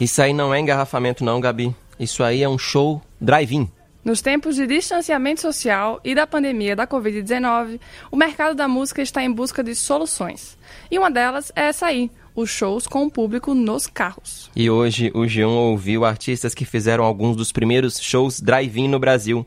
Isso 0.00 0.20
aí 0.20 0.32
não 0.32 0.52
é 0.52 0.60
engarrafamento 0.60 1.24
não, 1.24 1.40
Gabi. 1.40 1.74
Isso 1.98 2.22
aí 2.22 2.42
é 2.42 2.48
um 2.48 2.58
show 2.58 3.00
drive-in. 3.20 3.70
Nos 4.04 4.20
tempos 4.20 4.54
de 4.54 4.66
distanciamento 4.66 5.40
social 5.40 5.98
e 6.04 6.14
da 6.14 6.26
pandemia 6.26 6.76
da 6.76 6.86
Covid-19, 6.86 7.80
o 8.10 8.16
mercado 8.16 8.54
da 8.54 8.68
música 8.68 9.02
está 9.02 9.24
em 9.24 9.32
busca 9.32 9.64
de 9.64 9.74
soluções. 9.74 10.56
E 10.90 10.98
uma 10.98 11.10
delas 11.10 11.50
é 11.56 11.62
essa 11.62 11.86
aí, 11.86 12.10
os 12.34 12.48
shows 12.48 12.86
com 12.86 13.04
o 13.04 13.10
público 13.10 13.54
nos 13.54 13.86
carros. 13.86 14.48
E 14.54 14.70
hoje 14.70 15.10
o 15.14 15.22
G1 15.22 15.48
ouviu 15.48 16.04
artistas 16.04 16.54
que 16.54 16.64
fizeram 16.64 17.02
alguns 17.02 17.34
dos 17.34 17.50
primeiros 17.50 17.98
shows 17.98 18.40
drive-in 18.40 18.86
no 18.86 19.00
Brasil. 19.00 19.44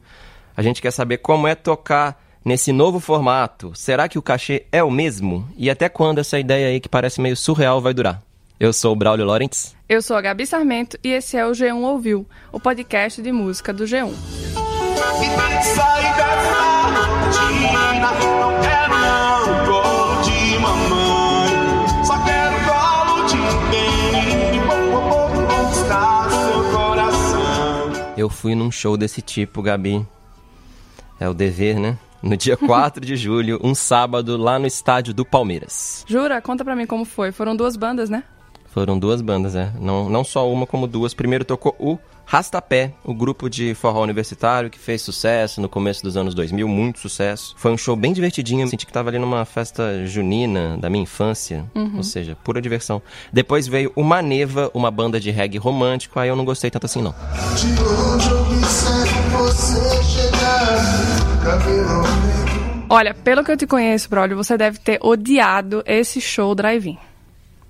A 0.58 0.62
gente 0.62 0.82
quer 0.82 0.92
saber 0.92 1.20
como 1.20 1.48
é 1.48 1.56
tocar 1.56 2.22
nesse 2.44 2.74
novo 2.74 3.00
formato. 3.00 3.72
Será 3.76 4.10
que 4.10 4.18
o 4.18 4.22
cachê 4.22 4.66
é 4.72 4.84
o 4.84 4.92
mesmo? 4.92 5.48
E 5.56 5.70
até 5.70 5.88
quando 5.88 6.20
essa 6.20 6.40
ideia 6.40 6.68
aí 6.68 6.80
que 6.80 6.90
parece 6.90 7.22
meio 7.22 7.38
surreal 7.38 7.80
vai 7.80 7.94
durar? 7.94 8.22
Eu 8.60 8.74
sou 8.74 8.92
o 8.92 8.96
Braulio 8.96 9.26
Lawrence. 9.26 9.74
Eu 9.88 10.02
sou 10.02 10.18
a 10.18 10.22
Gabi 10.22 10.46
Sarmento 10.46 11.00
e 11.02 11.14
esse 11.14 11.38
é 11.38 11.46
o 11.46 11.52
G1 11.52 11.82
Ouviu, 11.82 12.28
o 12.52 12.60
podcast 12.60 13.22
de 13.22 13.32
música 13.32 13.72
do 13.72 13.86
G1. 13.86 14.14
Eu 28.18 28.30
fui 28.30 28.56
num 28.56 28.70
show 28.70 28.98
desse 28.98 29.22
tipo, 29.22 29.62
Gabi. 29.62 30.06
É 31.18 31.30
o 31.30 31.34
dever, 31.34 31.80
né? 31.80 31.98
No 32.22 32.36
dia 32.36 32.58
4 32.68 33.06
de 33.06 33.16
julho, 33.16 33.58
um 33.64 33.74
sábado, 33.74 34.36
lá 34.36 34.60
no 34.60 34.68
estádio 34.68 35.14
do 35.14 35.24
Palmeiras. 35.24 36.04
Jura? 36.06 36.42
Conta 36.42 36.66
pra 36.66 36.76
mim 36.76 36.86
como 36.86 37.06
foi. 37.06 37.32
Foram 37.32 37.56
duas 37.56 37.78
bandas, 37.78 38.10
né? 38.10 38.22
Foram 38.72 38.98
duas 38.98 39.22
bandas, 39.22 39.56
é. 39.56 39.72
Não, 39.80 40.10
não 40.10 40.24
só 40.24 40.52
uma, 40.52 40.66
como 40.66 40.88
duas. 40.88 41.14
Primeiro 41.14 41.44
tocou 41.44 41.76
o 41.80 41.98
Rastapé, 42.26 42.94
o 43.04 43.12
grupo 43.12 43.50
de 43.50 43.74
forró 43.74 44.04
universitário 44.04 44.70
que 44.70 44.78
fez 44.78 45.02
sucesso 45.02 45.60
no 45.60 45.68
começo 45.68 46.04
dos 46.04 46.16
anos 46.16 46.36
2000, 46.36 46.68
muito 46.68 47.00
sucesso. 47.00 47.56
Foi 47.58 47.72
um 47.72 47.78
show 47.78 47.96
bem 47.96 48.14
divertidinho. 48.14 48.68
Senti 48.68 48.86
que 48.86 48.94
tava 48.94 49.10
ali 49.10 49.18
numa 49.18 49.44
festa 49.46 50.06
junina 50.06 50.78
da 50.78 50.92
minha 50.92 51.02
infância, 51.02 51.66
uhum. 51.74 51.98
ou 51.98 52.04
seja, 52.04 52.38
pura 52.44 52.62
diversão. 52.62 53.02
Depois 53.34 53.68
veio 53.68 53.92
o 53.96 54.04
Maneva, 54.04 54.70
uma 54.76 54.92
banda 54.92 55.20
de 55.20 55.32
reggae 55.32 55.58
romântico. 55.58 56.20
Aí 56.20 56.30
eu 56.30 56.36
não 56.36 56.46
gostei 56.46 56.70
tanto 56.70 56.86
assim, 56.86 57.02
não. 57.02 57.16
De 57.56 57.68
onde 57.82 58.30
eu 58.30 58.50
você 59.40 60.04
chegar, 60.04 61.10
Olha, 62.92 63.14
pelo 63.14 63.44
que 63.44 63.52
eu 63.52 63.58
te 63.58 63.66
conheço, 63.66 64.10
Brolio, 64.10 64.38
você 64.38 64.56
deve 64.56 64.78
ter 64.78 65.00
odiado 65.02 65.82
esse 65.86 66.22
show 66.22 66.54
drive-in. 66.54 66.98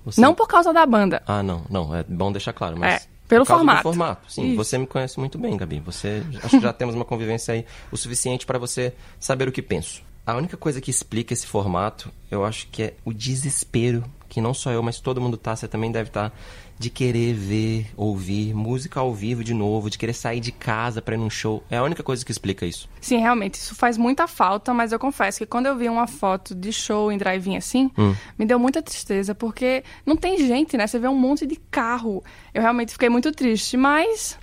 Você... 0.04 0.20
Não 0.20 0.34
por 0.34 0.48
causa 0.48 0.72
da 0.72 0.84
banda. 0.86 1.22
Ah, 1.26 1.42
não, 1.42 1.62
não. 1.68 1.94
É 1.94 2.02
bom 2.02 2.32
deixar 2.32 2.52
claro, 2.52 2.76
mas. 2.78 3.04
É, 3.04 3.06
pelo 3.28 3.44
formato. 3.44 3.82
formato. 3.82 4.32
Sim, 4.32 4.48
Isso. 4.48 4.56
você 4.56 4.76
me 4.76 4.86
conhece 4.86 5.18
muito 5.18 5.38
bem, 5.38 5.56
Gabi. 5.56 5.80
Você 5.80 6.22
acho 6.42 6.58
que 6.58 6.60
já 6.60 6.72
temos 6.72 6.94
uma 6.94 7.04
convivência 7.04 7.54
aí 7.54 7.64
o 7.92 7.96
suficiente 7.96 8.44
para 8.44 8.58
você 8.58 8.92
saber 9.18 9.48
o 9.48 9.52
que 9.52 9.62
penso. 9.62 10.02
A 10.26 10.34
única 10.34 10.56
coisa 10.56 10.80
que 10.80 10.90
explica 10.90 11.32
esse 11.32 11.46
formato, 11.46 12.10
eu 12.30 12.44
acho 12.44 12.66
que 12.68 12.82
é 12.82 12.94
o 13.04 13.12
desespero 13.12 14.04
que 14.28 14.40
não 14.40 14.54
só 14.54 14.70
eu, 14.70 14.82
mas 14.82 15.00
todo 15.00 15.20
mundo 15.20 15.36
tá, 15.36 15.56
você 15.56 15.66
também 15.66 15.90
deve 15.90 16.08
estar, 16.08 16.30
tá, 16.30 16.36
de 16.80 16.88
querer 16.88 17.34
ver, 17.34 17.88
ouvir 17.94 18.54
música 18.54 19.00
ao 19.00 19.12
vivo 19.12 19.44
de 19.44 19.52
novo, 19.52 19.90
de 19.90 19.98
querer 19.98 20.14
sair 20.14 20.40
de 20.40 20.50
casa 20.50 21.02
para 21.02 21.14
ir 21.14 21.18
num 21.18 21.28
show. 21.28 21.62
É 21.68 21.76
a 21.76 21.82
única 21.82 22.02
coisa 22.02 22.24
que 22.24 22.32
explica 22.32 22.64
isso. 22.64 22.88
Sim, 23.02 23.18
realmente, 23.18 23.56
isso 23.56 23.74
faz 23.74 23.98
muita 23.98 24.26
falta, 24.26 24.72
mas 24.72 24.90
eu 24.90 24.98
confesso 24.98 25.40
que 25.40 25.44
quando 25.44 25.66
eu 25.66 25.76
vi 25.76 25.90
uma 25.90 26.06
foto 26.06 26.54
de 26.54 26.72
show 26.72 27.12
em 27.12 27.18
drive-in 27.18 27.58
assim, 27.58 27.90
hum. 27.98 28.14
me 28.38 28.46
deu 28.46 28.58
muita 28.58 28.80
tristeza, 28.80 29.34
porque 29.34 29.84
não 30.06 30.16
tem 30.16 30.38
gente, 30.38 30.74
né? 30.78 30.86
Você 30.86 30.98
vê 30.98 31.06
um 31.06 31.14
monte 31.14 31.46
de 31.46 31.56
carro. 31.70 32.24
Eu 32.54 32.62
realmente 32.62 32.92
fiquei 32.92 33.10
muito 33.10 33.30
triste, 33.30 33.76
mas 33.76 34.38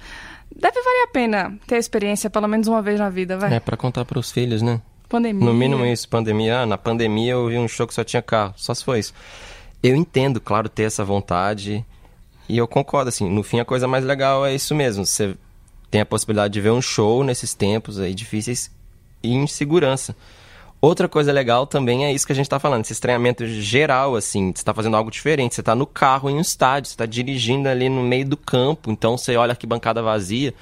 deve 0.56 0.80
valer 0.80 1.04
a 1.06 1.08
pena 1.08 1.59
ter 1.66 1.74
a 1.74 1.80
experiência 1.80 2.30
pelo 2.30 2.48
menos 2.48 2.68
uma 2.68 2.84
vez 2.84 3.00
na 3.00 3.09
vida, 3.09 3.36
vai. 3.36 3.52
É, 3.52 3.59
para 3.59 3.75
contar 3.75 4.06
para 4.06 4.19
os 4.19 4.30
filhos, 4.30 4.62
né? 4.62 4.80
Pandemia. 5.09 5.44
No 5.44 5.56
mínimo 5.56 5.84
isso, 5.88 6.08
pandemia. 6.08 6.59
Ah, 6.59 6.66
na 6.68 6.78
pandemia 6.78 7.31
eu 7.31 7.48
vi 7.48 7.58
um 7.58 7.68
show 7.68 7.88
que 7.88 7.96
só 7.96 8.04
tinha 8.04 8.22
carro, 8.22 8.54
só 8.56 8.75
se 8.75 8.84
foi 8.84 9.00
isso. 9.00 9.12
Eu 9.81 9.96
entendo, 9.96 10.40
claro, 10.40 10.69
ter 10.69 10.84
essa 10.84 11.04
vontade. 11.04 11.84
E 12.47 12.58
eu 12.58 12.68
concordo, 12.68 13.09
assim, 13.09 13.30
no 13.30 13.44
fim 13.44 13.59
a 13.59 13.66
coisa 13.66 13.88
mais 13.88 14.03
legal 14.03 14.46
é 14.46 14.56
isso 14.56 14.74
mesmo. 14.74 15.06
Você 15.06 15.35
tem 15.91 16.02
a 16.02 16.06
possibilidade 16.06 16.53
de 16.53 16.62
ver 16.62 16.72
um 16.72 16.81
show 16.81 17.24
nesses 17.24 17.53
tempos 17.53 18.00
aí 18.00 18.13
difíceis 18.13 18.72
e 19.22 19.34
em 19.34 19.47
segurança. 19.47 20.16
Outra 20.80 21.09
coisa 21.09 21.31
legal 21.31 21.66
também 21.66 22.06
é 22.06 22.13
isso 22.13 22.25
que 22.25 22.31
a 22.31 22.36
gente 22.36 22.46
está 22.46 22.59
falando, 22.59 22.84
esse 22.84 22.94
estranhamento 22.94 23.47
geral, 23.47 24.16
assim, 24.16 24.52
você 24.53 24.62
está 24.62 24.75
fazendo 24.75 24.96
algo 24.96 25.09
diferente, 25.09 25.56
você 25.56 25.62
está 25.62 25.74
no 25.74 25.88
carro 25.88 26.30
em 26.30 26.36
um 26.36 26.41
estádio, 26.41 26.90
você 26.90 26.94
está 26.94 27.06
dirigindo 27.07 27.68
ali 27.68 27.90
no 27.90 28.03
meio 28.03 28.28
do 28.28 28.38
campo, 28.38 28.91
então 28.91 29.18
você 29.18 29.36
olha 29.36 29.56
que 29.56 29.66
bancada 29.66 30.03
vazia, 30.03 30.53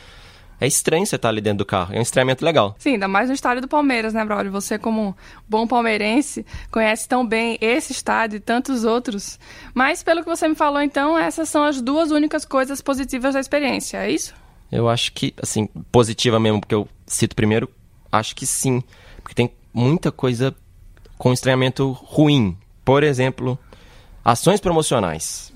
é 0.60 0.68
estranho 0.68 1.06
você 1.06 1.16
estar 1.16 1.28
tá 1.28 1.32
ali 1.32 1.42
dentro 1.42 1.60
do 1.60 1.66
carro. 1.66 1.94
É 1.94 2.00
um 2.00 2.02
estranhamento 2.02 2.44
legal. 2.44 2.76
Sim, 2.80 2.94
ainda 2.94 3.08
mais 3.08 3.28
no 3.28 3.36
estádio 3.36 3.62
do 3.62 3.68
Palmeiras, 3.68 4.14
né, 4.14 4.24
Braulio? 4.24 4.52
Você, 4.52 4.78
como 4.78 5.16
bom 5.48 5.68
palmeirense, 5.68 6.46
conhece 6.72 7.08
tão 7.08 7.26
bem 7.26 7.58
esse 7.60 7.92
estádio 7.92 8.38
e 8.38 8.40
tantos 8.40 8.84
outros. 8.84 9.40
Mas, 9.74 10.02
pelo 10.02 10.24
que 10.24 10.30
você 10.30 10.48
me 10.48 10.56
falou, 10.56 10.82
então, 10.82 11.18
essas 11.18 11.50
são 11.50 11.64
as 11.64 11.82
duas 11.82 12.12
únicas 12.12 12.46
coisas 12.46 12.82
positivas 12.82 13.34
da 13.34 13.40
experiência, 13.40 13.98
é 13.98 14.12
isso? 14.12 14.34
Eu 14.72 14.90
acho 14.90 15.12
que, 15.12 15.34
assim, 15.42 15.68
positiva 15.92 16.40
mesmo, 16.40 16.60
porque 16.60 16.76
eu 16.76 16.88
cito 17.06 17.36
primeiro, 17.36 17.70
acho 18.12 18.36
que 18.36 18.46
sim. 18.46 18.82
Porque 19.18 19.36
tem 19.36 19.52
muita 19.74 20.12
coisa 20.12 20.56
com 21.18 21.34
estranhamento 21.34 21.92
ruim. 21.92 22.58
Por 22.84 23.04
exemplo, 23.04 23.58
ações 24.24 24.60
promocionais. 24.60 25.54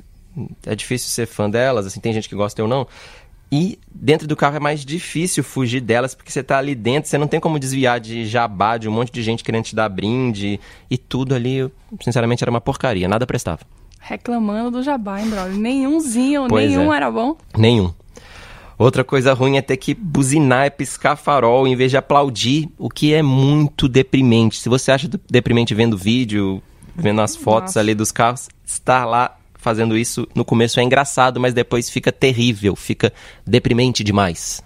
É 0.65 0.75
difícil 0.75 1.09
ser 1.09 1.25
fã 1.25 1.49
delas, 1.49 1.85
assim, 1.85 1.99
tem 1.99 2.13
gente 2.13 2.29
que 2.29 2.35
gosta 2.35 2.61
ou 2.61 2.67
não. 2.67 2.87
E 3.51 3.79
dentro 3.91 4.27
do 4.27 4.35
carro 4.35 4.57
é 4.57 4.59
mais 4.59 4.85
difícil 4.85 5.43
fugir 5.43 5.81
delas, 5.81 6.13
porque 6.13 6.31
você 6.31 6.43
tá 6.43 6.57
ali 6.57 6.75
dentro, 6.75 7.09
você 7.09 7.17
não 7.17 7.27
tem 7.27 7.39
como 7.39 7.57
desviar 7.57 7.99
de 7.99 8.25
jabá, 8.25 8.77
de 8.77 8.87
um 8.87 8.91
monte 8.91 9.11
de 9.11 9.23
gente 9.23 9.43
querendo 9.43 9.63
te 9.63 9.75
dar 9.75 9.89
brinde. 9.89 10.59
E 10.89 10.97
tudo 10.97 11.33
ali, 11.33 11.69
sinceramente, 12.01 12.43
era 12.43 12.51
uma 12.51 12.61
porcaria, 12.61 13.07
nada 13.07 13.25
prestava. 13.25 13.61
Reclamando 13.99 14.71
do 14.71 14.83
jabá, 14.83 15.19
hein, 15.19 15.29
brother? 15.29 15.55
Nenhumzinho, 15.55 16.47
pois 16.47 16.69
nenhum 16.69 16.93
é. 16.93 16.97
era 16.97 17.11
bom? 17.11 17.35
Nenhum. 17.57 17.91
Outra 18.77 19.03
coisa 19.03 19.33
ruim 19.33 19.57
é 19.57 19.61
ter 19.61 19.75
que 19.75 19.93
buzinar 19.93 20.67
e 20.67 20.71
piscar 20.71 21.17
farol 21.17 21.67
em 21.67 21.75
vez 21.75 21.91
de 21.91 21.97
aplaudir, 21.97 22.69
o 22.77 22.87
que 22.87 23.13
é 23.13 23.21
muito 23.21 23.89
deprimente. 23.89 24.57
Se 24.57 24.69
você 24.69 24.91
acha 24.91 25.09
deprimente 25.29 25.75
vendo 25.75 25.97
vídeo, 25.97 26.63
vendo 26.95 27.19
as 27.19 27.35
fotos 27.35 27.71
Nossa. 27.71 27.79
ali 27.81 27.93
dos 27.93 28.11
carros, 28.11 28.47
estar 28.65 29.03
lá 29.03 29.35
fazendo 29.59 29.95
isso 29.95 30.27
no 30.33 30.43
começo 30.43 30.79
é 30.79 30.83
engraçado, 30.83 31.39
mas 31.39 31.53
depois 31.53 31.89
fica 31.89 32.11
terrível, 32.11 32.75
fica 32.75 33.13
deprimente 33.45 34.03
demais. 34.03 34.63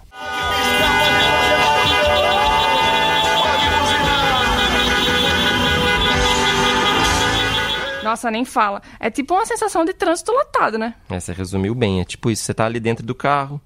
Nossa, 8.02 8.30
nem 8.30 8.44
fala. 8.44 8.80
É 9.00 9.10
tipo 9.10 9.34
uma 9.34 9.44
sensação 9.44 9.84
de 9.84 9.92
trânsito 9.92 10.30
lotado, 10.30 10.78
né? 10.78 10.94
É, 11.10 11.18
você 11.18 11.32
resumiu 11.32 11.74
bem. 11.74 12.00
É 12.00 12.04
tipo 12.04 12.30
isso. 12.30 12.44
Você 12.44 12.54
tá 12.54 12.64
ali 12.66 12.78
dentro 12.78 13.04
do 13.04 13.14
carro 13.14 13.60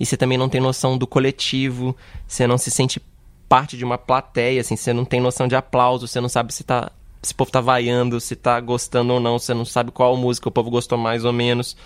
e 0.00 0.04
você 0.04 0.16
também 0.16 0.36
não 0.36 0.48
tem 0.48 0.60
noção 0.60 0.98
do 0.98 1.06
coletivo. 1.06 1.96
Você 2.26 2.46
não 2.46 2.58
se 2.58 2.70
sente 2.70 3.00
parte 3.48 3.76
de 3.76 3.84
uma 3.84 3.96
plateia, 3.96 4.62
assim. 4.62 4.74
Você 4.74 4.92
não 4.92 5.04
tem 5.04 5.20
noção 5.20 5.46
de 5.46 5.54
aplauso. 5.54 6.08
Você 6.08 6.20
não 6.20 6.28
sabe 6.28 6.52
se 6.52 6.64
tá 6.64 6.90
se 7.24 7.32
o 7.32 7.36
povo 7.36 7.50
tá 7.50 7.60
vaiando, 7.60 8.20
se 8.20 8.36
tá 8.36 8.60
gostando 8.60 9.14
ou 9.14 9.20
não, 9.20 9.38
você 9.38 9.54
não 9.54 9.64
sabe 9.64 9.90
qual 9.90 10.16
música 10.16 10.48
o 10.48 10.52
povo 10.52 10.70
gostou 10.70 10.98
mais 10.98 11.24
ou 11.24 11.32
menos. 11.32 11.76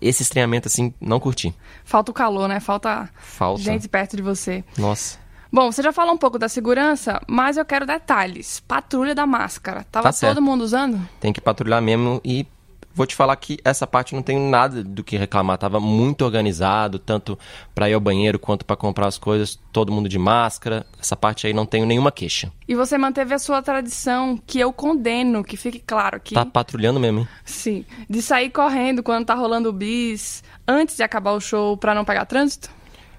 Esse 0.00 0.22
estranhamento, 0.22 0.68
assim, 0.68 0.94
não 1.00 1.20
curti. 1.20 1.54
Falta 1.84 2.10
o 2.10 2.14
calor, 2.14 2.48
né? 2.48 2.60
Falta, 2.60 3.10
Falta. 3.18 3.60
gente 3.60 3.88
perto 3.88 4.16
de 4.16 4.22
você. 4.22 4.64
Nossa. 4.78 5.18
Bom, 5.52 5.70
você 5.70 5.82
já 5.82 5.92
falou 5.92 6.14
um 6.14 6.18
pouco 6.18 6.38
da 6.38 6.48
segurança, 6.48 7.20
mas 7.26 7.56
eu 7.56 7.64
quero 7.64 7.84
detalhes. 7.84 8.60
Patrulha 8.60 9.14
da 9.16 9.26
máscara. 9.26 9.84
Tava 9.90 10.12
tá 10.12 10.28
todo 10.28 10.40
mundo 10.40 10.62
usando? 10.62 11.00
Tem 11.18 11.32
que 11.32 11.40
patrulhar 11.40 11.82
mesmo 11.82 12.20
e 12.24 12.46
vou 13.00 13.06
te 13.06 13.16
falar 13.16 13.34
que 13.36 13.58
essa 13.64 13.86
parte 13.86 14.14
não 14.14 14.22
tenho 14.22 14.40
nada 14.50 14.84
do 14.84 15.02
que 15.02 15.16
reclamar. 15.16 15.56
Tava 15.56 15.80
muito 15.80 16.22
organizado, 16.22 16.98
tanto 16.98 17.38
para 17.74 17.88
ir 17.88 17.94
ao 17.94 18.00
banheiro 18.00 18.38
quanto 18.38 18.62
para 18.62 18.76
comprar 18.76 19.06
as 19.06 19.16
coisas, 19.16 19.58
todo 19.72 19.90
mundo 19.90 20.06
de 20.06 20.18
máscara. 20.18 20.84
Essa 21.00 21.16
parte 21.16 21.46
aí 21.46 21.54
não 21.54 21.64
tenho 21.64 21.86
nenhuma 21.86 22.12
queixa. 22.12 22.52
E 22.68 22.74
você 22.74 22.98
manteve 22.98 23.32
a 23.32 23.38
sua 23.38 23.62
tradição, 23.62 24.38
que 24.46 24.60
eu 24.60 24.70
condeno, 24.70 25.42
que 25.42 25.56
fique 25.56 25.78
claro 25.78 26.20
que. 26.20 26.34
Tá 26.34 26.44
patrulhando 26.44 27.00
mesmo, 27.00 27.20
hein? 27.20 27.28
Sim. 27.42 27.86
De 28.08 28.20
sair 28.20 28.50
correndo 28.50 29.02
quando 29.02 29.24
tá 29.24 29.34
rolando 29.34 29.70
o 29.70 29.72
bis, 29.72 30.44
antes 30.68 30.94
de 30.94 31.02
acabar 31.02 31.32
o 31.32 31.40
show, 31.40 31.78
para 31.78 31.94
não 31.94 32.04
pegar 32.04 32.26
trânsito? 32.26 32.68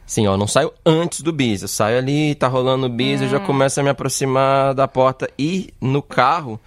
Sim, 0.06 0.28
ó, 0.28 0.38
não 0.38 0.46
saio 0.46 0.72
antes 0.86 1.22
do 1.22 1.34
bis. 1.34 1.64
Eu 1.64 1.68
saio 1.68 1.98
ali, 1.98 2.36
tá 2.36 2.48
rolando 2.48 2.86
o 2.86 2.90
bis, 2.90 3.20
hum. 3.20 3.24
eu 3.24 3.30
já 3.32 3.40
hum. 3.40 3.46
começo 3.48 3.80
a 3.80 3.84
me 3.84 3.90
aproximar 3.90 4.76
da 4.76 4.88
porta. 4.88 5.28
E 5.40 5.74
no 5.82 6.04
carro 6.04 6.60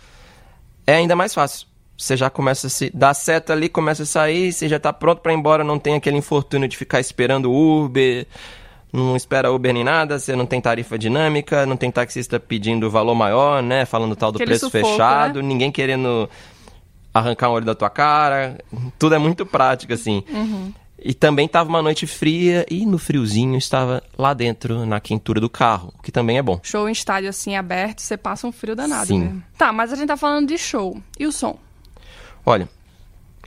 é 0.85 0.97
ainda 0.97 1.15
mais 1.15 1.33
fácil 1.33 1.73
você 1.97 2.17
já 2.17 2.29
começa 2.29 2.67
a 2.67 2.71
se 2.71 2.91
dar 2.95 3.15
seta 3.15 3.53
ali, 3.53 3.69
começa 3.69 4.03
a 4.03 4.07
sair, 4.07 4.53
você 4.53 4.69
já 4.69 4.79
tá 4.79 4.93
pronto 4.93 5.21
para 5.21 5.33
ir 5.33 5.37
embora, 5.37 5.63
não 5.63 5.79
tem 5.79 5.95
aquele 5.95 6.17
infortúnio 6.17 6.69
de 6.69 6.77
ficar 6.77 7.01
esperando 7.01 7.51
o 7.51 7.85
Uber, 7.85 8.27
não 8.93 9.17
espera 9.17 9.53
Uber 9.53 9.73
nem 9.73 9.85
nada, 9.85 10.19
você 10.19 10.37
não 10.37 10.47
tem 10.47 10.61
tarifa 10.61 10.99
dinâmica, 10.99 11.67
não 11.67 11.77
tem 11.77 11.91
taxista 11.91 12.39
pedindo 12.39 12.91
valor 12.91 13.15
maior, 13.15 13.63
né, 13.63 13.85
falando 13.85 14.15
tal 14.17 14.33
do 14.33 14.37
aquele 14.37 14.51
preço 14.51 14.67
sufoco, 14.67 14.87
fechado, 14.87 15.43
né? 15.43 15.49
ninguém 15.49 15.71
querendo 15.71 16.29
arrancar 17.13 17.49
um 17.49 17.53
olho 17.53 17.65
da 17.65 17.75
tua 17.75 17.89
cara. 17.89 18.59
Tudo 18.99 19.15
é 19.15 19.19
muito 19.19 19.47
prático, 19.47 19.93
assim. 19.93 20.25
Uhum. 20.29 20.73
E 20.99 21.13
também 21.13 21.47
estava 21.47 21.69
uma 21.69 21.83
noite 21.83 22.07
fria 22.07 22.65
e 22.71 22.87
no 22.87 22.99
friozinho 22.99 23.57
estava 23.59 24.03
lá 24.17 24.33
dentro, 24.33 24.87
na 24.87 24.99
quentura 25.01 25.41
do 25.41 25.51
carro, 25.51 25.93
o 25.99 26.03
que 26.03 26.11
também 26.11 26.39
é 26.39 26.43
bom. 26.43 26.59
Show 26.63 26.89
em 26.89 26.93
estádio 26.93 27.29
assim 27.29 27.57
aberto, 27.57 28.01
você 28.01 28.17
passa 28.17 28.47
um 28.47 28.53
frio 28.53 28.75
danado 28.75 29.07
Sim. 29.07 29.19
mesmo. 29.19 29.45
Tá, 29.57 29.71
mas 29.71 29.93
a 29.93 29.97
gente 29.97 30.09
tá 30.09 30.17
falando 30.17 30.49
de 30.49 30.57
show. 30.57 30.99
E 31.19 31.27
o 31.27 31.33
som? 31.33 31.59
Olha, 32.47 32.69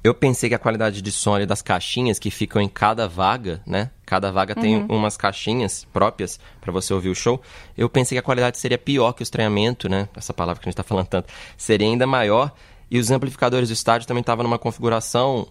eu 0.04 0.14
pensei 0.14 0.50
que 0.50 0.56
a 0.56 0.60
qualidade 0.60 1.02
de 1.02 1.12
som 1.12 1.36
ali 1.36 1.46
das 1.46 1.62
caixinhas 1.62 2.18
que 2.18 2.32
ficam 2.32 2.62
em 2.62 2.70
cada 2.70 3.08
vaga, 3.08 3.62
né? 3.66 3.92
Cada 4.06 4.32
vaga 4.32 4.56
tem 4.56 4.86
umas 4.90 5.18
caixinhas 5.18 5.86
próprias 5.92 6.40
para 6.62 6.72
você 6.72 6.94
ouvir 6.94 7.10
o 7.10 7.16
show. 7.16 7.42
Eu 7.78 7.90
pensei 7.90 8.16
que 8.16 8.20
a 8.20 8.24
qualidade 8.24 8.58
seria 8.58 8.78
pior 8.78 9.14
que 9.14 9.22
o 9.22 9.24
estranhamento, 9.24 9.90
né? 9.90 10.08
Essa 10.16 10.34
palavra 10.34 10.62
que 10.62 10.68
a 10.68 10.72
gente 10.72 10.78
tá 10.78 10.84
falando 10.84 11.08
tanto. 11.08 11.32
Seria 11.58 11.88
ainda 11.88 12.08
maior. 12.08 12.52
E 12.90 13.00
os 13.00 13.12
amplificadores 13.12 13.70
do 13.70 13.74
estádio 13.74 14.08
também 14.08 14.22
estavam 14.22 14.44
numa 14.44 14.58
configuração 14.58 15.48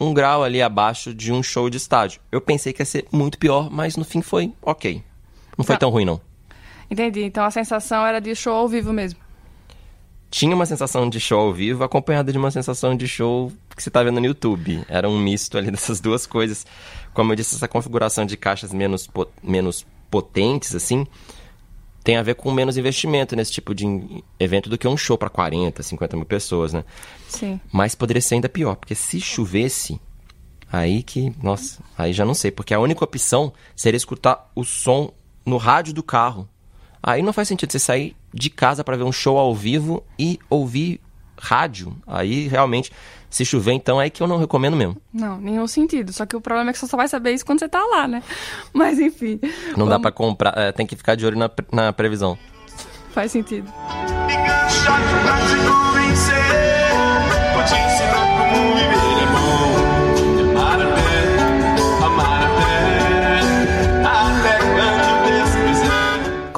um 0.00 0.12
grau 0.12 0.44
ali 0.44 0.62
abaixo 0.62 1.14
de 1.14 1.32
um 1.32 1.42
show 1.42 1.68
de 1.70 1.76
estádio. 1.76 2.20
Eu 2.30 2.40
pensei 2.40 2.72
que 2.72 2.82
ia 2.82 2.86
ser 2.86 3.06
muito 3.10 3.38
pior, 3.38 3.70
mas 3.70 3.96
no 3.96 4.04
fim 4.04 4.22
foi 4.22 4.52
ok. 4.62 5.02
Não 5.56 5.64
foi 5.64 5.76
tão 5.76 5.90
ruim, 5.90 6.04
não. 6.04 6.20
Entendi. 6.90 7.22
Então 7.22 7.44
a 7.44 7.50
sensação 7.50 8.06
era 8.06 8.20
de 8.20 8.34
show 8.34 8.54
ao 8.54 8.68
vivo 8.68 8.92
mesmo. 8.92 9.18
Tinha 10.30 10.54
uma 10.54 10.66
sensação 10.66 11.08
de 11.08 11.18
show 11.18 11.40
ao 11.40 11.52
vivo, 11.52 11.82
acompanhada 11.84 12.30
de 12.30 12.36
uma 12.38 12.50
sensação 12.50 12.94
de 12.96 13.08
show 13.08 13.50
que 13.74 13.82
você 13.82 13.90
tá 13.90 14.02
vendo 14.02 14.20
no 14.20 14.26
YouTube. 14.26 14.84
Era 14.88 15.08
um 15.08 15.18
misto 15.18 15.56
ali 15.56 15.70
dessas 15.72 16.00
duas 16.00 16.26
coisas. 16.26 16.66
Como 17.14 17.32
eu 17.32 17.36
disse, 17.36 17.54
essa 17.54 17.66
configuração 17.66 18.26
de 18.26 18.36
caixas 18.36 18.72
menos, 18.72 19.06
po- 19.06 19.28
menos 19.42 19.86
potentes, 20.10 20.74
assim, 20.74 21.06
tem 22.04 22.16
a 22.16 22.22
ver 22.22 22.34
com 22.34 22.50
menos 22.52 22.76
investimento 22.76 23.34
nesse 23.34 23.52
tipo 23.52 23.74
de 23.74 23.86
evento 24.38 24.68
do 24.68 24.76
que 24.78 24.86
um 24.86 24.96
show 24.96 25.16
para 25.16 25.28
40, 25.30 25.82
50 25.82 26.16
mil 26.16 26.26
pessoas, 26.26 26.72
né? 26.72 26.84
Sim. 27.28 27.58
Mas 27.72 27.94
poderia 27.94 28.20
ser 28.22 28.34
ainda 28.36 28.48
pior, 28.48 28.76
porque 28.76 28.94
se 28.94 29.20
chovesse, 29.20 29.98
aí 30.70 31.02
que, 31.02 31.32
nossa, 31.42 31.82
aí 31.96 32.12
já 32.12 32.24
não 32.24 32.34
sei, 32.34 32.50
porque 32.50 32.72
a 32.74 32.78
única 32.80 33.02
opção 33.04 33.52
seria 33.74 33.96
escutar 33.96 34.50
o 34.54 34.62
som 34.64 35.12
no 35.44 35.56
rádio 35.56 35.92
do 35.94 36.02
carro. 36.02 36.46
Aí 37.02 37.22
não 37.22 37.32
faz 37.32 37.48
sentido 37.48 37.72
você 37.72 37.78
sair 37.78 38.16
de 38.32 38.50
casa 38.50 38.82
para 38.84 38.96
ver 38.96 39.04
um 39.04 39.12
show 39.12 39.38
ao 39.38 39.54
vivo 39.54 40.02
e 40.18 40.38
ouvir 40.50 41.00
rádio. 41.40 41.96
Aí 42.06 42.48
realmente, 42.48 42.90
se 43.30 43.44
chover, 43.44 43.72
então 43.72 44.00
é 44.00 44.10
que 44.10 44.22
eu 44.22 44.26
não 44.26 44.38
recomendo 44.38 44.76
mesmo. 44.76 44.96
Não, 45.12 45.40
nenhum 45.40 45.66
sentido. 45.66 46.12
Só 46.12 46.26
que 46.26 46.34
o 46.36 46.40
problema 46.40 46.70
é 46.70 46.72
que 46.72 46.78
você 46.78 46.86
só 46.86 46.96
vai 46.96 47.08
saber 47.08 47.32
isso 47.32 47.46
quando 47.46 47.60
você 47.60 47.68
tá 47.68 47.82
lá, 47.84 48.08
né? 48.08 48.22
Mas 48.72 48.98
enfim. 48.98 49.38
Não 49.76 49.86
dá 49.86 49.92
vamos- 49.92 50.02
pra 50.02 50.10
comprar, 50.12 50.54
é, 50.56 50.72
tem 50.72 50.86
que 50.86 50.96
ficar 50.96 51.14
de 51.14 51.24
olho 51.26 51.38
na, 51.38 51.50
na 51.72 51.92
previsão. 51.92 52.36
Faz 53.12 53.32
sentido. 53.32 53.72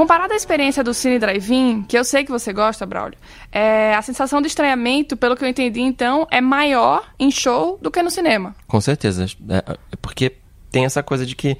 Quiser. 0.01 0.11
Comparado 0.11 0.33
à 0.33 0.37
experiência 0.37 0.83
do 0.83 0.95
Cine 0.95 1.19
Drive-In, 1.19 1.83
que 1.83 1.97
eu 1.97 2.05
sei 2.05 2.25
que 2.25 2.31
você 2.31 2.53
gosta, 2.53 2.87
Braulio, 2.87 3.19
é, 3.53 3.95
a 3.95 4.03
sensação 4.03 4.41
de 4.41 4.49
estranhamento, 4.49 5.17
pelo 5.17 5.37
que 5.37 5.45
eu 5.45 5.49
entendi, 5.49 5.81
então, 5.81 6.27
é 6.31 6.41
maior 6.41 7.05
em 7.19 7.31
show 7.31 7.79
do 7.83 7.91
que 7.91 8.03
no 8.03 8.11
cinema. 8.11 8.55
Com 8.67 8.81
certeza. 8.81 9.27
É, 9.49 9.57
é 9.93 9.97
porque 10.01 10.37
tem 10.71 10.85
essa 10.85 11.03
coisa 11.03 11.27
de 11.27 11.35
que 11.35 11.57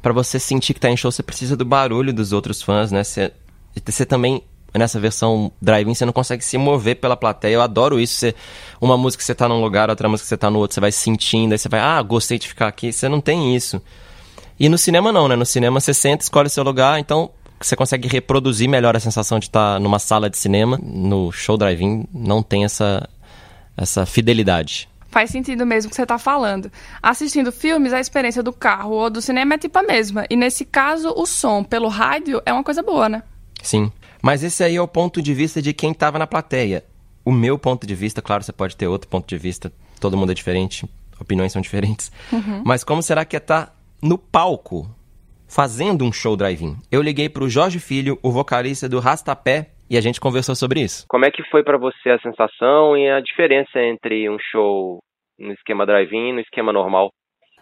pra 0.00 0.12
você 0.12 0.38
sentir 0.38 0.72
que 0.72 0.80
tá 0.80 0.88
em 0.88 0.96
show, 0.96 1.10
você 1.10 1.22
precisa 1.22 1.56
do 1.56 1.64
barulho 1.64 2.12
dos 2.12 2.32
outros 2.32 2.62
fãs, 2.62 2.92
né? 2.92 3.02
Você, 3.02 3.32
você 3.84 4.06
também, 4.06 4.42
nessa 4.72 5.00
versão 5.00 5.50
drive-in, 5.60 5.94
você 5.94 6.04
não 6.04 6.12
consegue 6.12 6.44
se 6.44 6.56
mover 6.56 6.96
pela 6.96 7.16
plateia. 7.16 7.54
Eu 7.54 7.62
adoro 7.62 7.98
isso. 7.98 8.14
Você, 8.14 8.34
uma 8.80 8.96
música 8.96 9.24
você 9.24 9.34
tá 9.34 9.48
num 9.48 9.60
lugar, 9.60 9.90
outra 9.90 10.08
música 10.08 10.28
você 10.28 10.36
tá 10.36 10.48
no 10.48 10.60
outro, 10.60 10.74
você 10.74 10.80
vai 10.80 10.92
sentindo, 10.92 11.52
aí 11.52 11.58
você 11.58 11.68
vai, 11.68 11.80
ah, 11.80 12.00
gostei 12.02 12.38
de 12.38 12.46
ficar 12.46 12.68
aqui. 12.68 12.92
Você 12.92 13.08
não 13.08 13.20
tem 13.20 13.56
isso. 13.56 13.82
E 14.60 14.68
no 14.68 14.78
cinema 14.78 15.12
não, 15.12 15.26
né? 15.26 15.34
No 15.34 15.44
cinema 15.44 15.80
você 15.80 15.92
senta, 15.92 16.22
escolhe 16.22 16.48
seu 16.48 16.62
lugar, 16.62 17.00
então 17.00 17.30
você 17.60 17.74
consegue 17.74 18.08
reproduzir 18.08 18.68
melhor 18.68 18.96
a 18.96 19.00
sensação 19.00 19.38
de 19.38 19.46
estar 19.46 19.80
numa 19.80 19.98
sala 19.98 20.28
de 20.28 20.36
cinema. 20.36 20.78
No 20.82 21.32
show 21.32 21.56
drive-in 21.56 22.04
não 22.12 22.42
tem 22.42 22.64
essa, 22.64 23.08
essa 23.76 24.04
fidelidade. 24.04 24.88
Faz 25.08 25.30
sentido 25.30 25.64
mesmo 25.64 25.88
o 25.88 25.90
que 25.90 25.96
você 25.96 26.04
tá 26.04 26.18
falando. 26.18 26.70
Assistindo 27.02 27.50
filmes, 27.50 27.92
a 27.92 28.00
experiência 28.00 28.42
do 28.42 28.52
carro 28.52 28.90
ou 28.90 29.08
do 29.08 29.22
cinema 29.22 29.54
é 29.54 29.58
tipo 29.58 29.78
a 29.78 29.82
mesma. 29.82 30.26
E 30.28 30.36
nesse 30.36 30.64
caso, 30.64 31.12
o 31.16 31.24
som 31.24 31.64
pelo 31.64 31.88
rádio 31.88 32.42
é 32.44 32.52
uma 32.52 32.62
coisa 32.62 32.82
boa, 32.82 33.08
né? 33.08 33.22
Sim. 33.62 33.90
Mas 34.20 34.42
esse 34.42 34.62
aí 34.62 34.76
é 34.76 34.82
o 34.82 34.88
ponto 34.88 35.22
de 35.22 35.32
vista 35.32 35.62
de 35.62 35.72
quem 35.72 35.92
estava 35.92 36.18
na 36.18 36.26
plateia. 36.26 36.84
O 37.24 37.32
meu 37.32 37.58
ponto 37.58 37.86
de 37.86 37.94
vista, 37.94 38.20
claro, 38.20 38.44
você 38.44 38.52
pode 38.52 38.76
ter 38.76 38.86
outro 38.86 39.08
ponto 39.08 39.26
de 39.26 39.38
vista, 39.38 39.72
todo 39.98 40.16
mundo 40.16 40.32
é 40.32 40.34
diferente, 40.34 40.88
opiniões 41.18 41.52
são 41.52 41.62
diferentes. 41.62 42.12
Mas 42.64 42.84
como 42.84 43.02
será 43.02 43.24
que 43.24 43.36
é 43.36 43.38
estar 43.38 43.74
no 44.02 44.18
palco 44.18 44.88
fazendo 45.48 46.04
um 46.04 46.12
show 46.12 46.36
drive-in? 46.36 46.76
Eu 46.90 47.02
liguei 47.02 47.28
pro 47.28 47.48
Jorge 47.48 47.78
Filho, 47.78 48.18
o 48.22 48.30
vocalista 48.30 48.88
do 48.88 49.00
Rastapé, 49.00 49.70
e 49.88 49.96
a 49.96 50.00
gente 50.00 50.20
conversou 50.20 50.54
sobre 50.54 50.80
isso. 50.80 51.04
Como 51.08 51.24
é 51.24 51.30
que 51.30 51.42
foi 51.50 51.62
para 51.62 51.78
você 51.78 52.10
a 52.10 52.18
sensação 52.18 52.96
e 52.96 53.08
a 53.08 53.20
diferença 53.20 53.78
entre 53.80 54.28
um 54.28 54.36
show 54.50 54.98
no 55.38 55.52
esquema 55.52 55.86
drive-in 55.86 56.30
e 56.30 56.32
no 56.32 56.40
esquema 56.40 56.72
normal? 56.72 57.10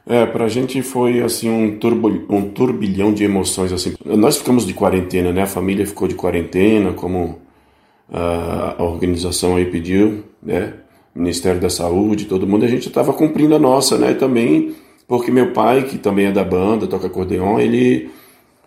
É, 0.06 0.26
pra 0.26 0.48
gente 0.48 0.82
foi 0.82 1.22
assim 1.22 1.48
um, 1.48 1.78
turbo, 1.78 2.08
um 2.28 2.50
turbilhão 2.50 3.12
de 3.12 3.24
emoções 3.24 3.72
assim. 3.72 3.94
Nós 4.04 4.36
ficamos 4.36 4.66
de 4.66 4.74
quarentena, 4.74 5.32
né? 5.32 5.42
A 5.42 5.46
família 5.46 5.86
ficou 5.86 6.06
de 6.06 6.14
quarentena, 6.14 6.92
como 6.92 7.40
ah, 8.12 8.76
a 8.78 8.82
organização 8.82 9.56
aí 9.56 9.64
pediu, 9.64 10.24
né? 10.42 10.74
Ministério 11.14 11.60
da 11.60 11.70
Saúde, 11.70 12.26
todo 12.26 12.46
mundo, 12.46 12.64
a 12.64 12.68
gente 12.68 12.88
estava 12.88 13.12
cumprindo 13.12 13.54
a 13.54 13.58
nossa, 13.58 13.96
né? 13.96 14.14
Também 14.14 14.74
porque 15.06 15.30
meu 15.30 15.52
pai, 15.52 15.84
que 15.84 15.98
também 15.98 16.26
é 16.26 16.32
da 16.32 16.44
banda, 16.44 16.86
toca 16.86 17.06
acordeon, 17.06 17.58
ele 17.58 18.10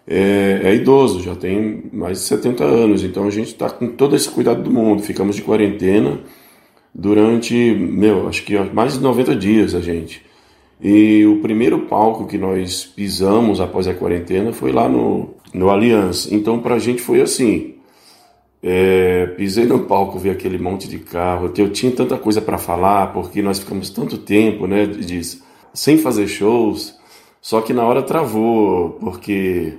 é, 0.07 0.61
é 0.63 0.75
idoso, 0.75 1.21
já 1.21 1.35
tem 1.35 1.83
mais 1.91 2.19
de 2.19 2.23
70 2.25 2.63
anos, 2.63 3.03
então 3.03 3.27
a 3.27 3.31
gente 3.31 3.47
está 3.47 3.69
com 3.69 3.87
todo 3.87 4.15
esse 4.15 4.29
cuidado 4.29 4.63
do 4.63 4.71
mundo. 4.71 5.03
Ficamos 5.03 5.35
de 5.35 5.41
quarentena 5.41 6.19
durante, 6.93 7.53
meu, 7.55 8.27
acho 8.27 8.43
que 8.43 8.57
mais 8.73 8.93
de 8.93 9.01
90 9.01 9.35
dias 9.35 9.75
a 9.75 9.81
gente. 9.81 10.25
E 10.81 11.25
o 11.25 11.41
primeiro 11.41 11.79
palco 11.87 12.27
que 12.27 12.37
nós 12.37 12.85
pisamos 12.85 13.59
após 13.59 13.87
a 13.87 13.93
quarentena 13.93 14.53
foi 14.53 14.71
lá 14.71 14.87
no, 14.87 15.35
no 15.53 15.69
Allianz. 15.69 16.31
Então, 16.31 16.59
pra 16.59 16.79
gente 16.79 17.01
foi 17.01 17.21
assim. 17.21 17.75
é, 18.63 19.27
pisei 19.37 19.65
no 19.65 19.79
palco, 19.85 20.19
vi 20.19 20.29
aquele 20.29 20.57
monte 20.57 20.87
de 20.87 20.99
carro. 20.99 21.51
Eu 21.57 21.71
tinha 21.71 21.91
tanta 21.91 22.17
coisa 22.17 22.41
para 22.41 22.57
falar, 22.57 23.13
porque 23.13 23.41
nós 23.41 23.59
ficamos 23.59 23.89
tanto 23.89 24.17
tempo, 24.17 24.67
né, 24.67 24.85
de, 24.85 25.21
sem 25.77 25.99
fazer 25.99 26.27
shows. 26.27 26.95
Só 27.39 27.61
que 27.61 27.71
na 27.71 27.83
hora 27.83 28.01
travou, 28.01 28.97
porque 28.99 29.73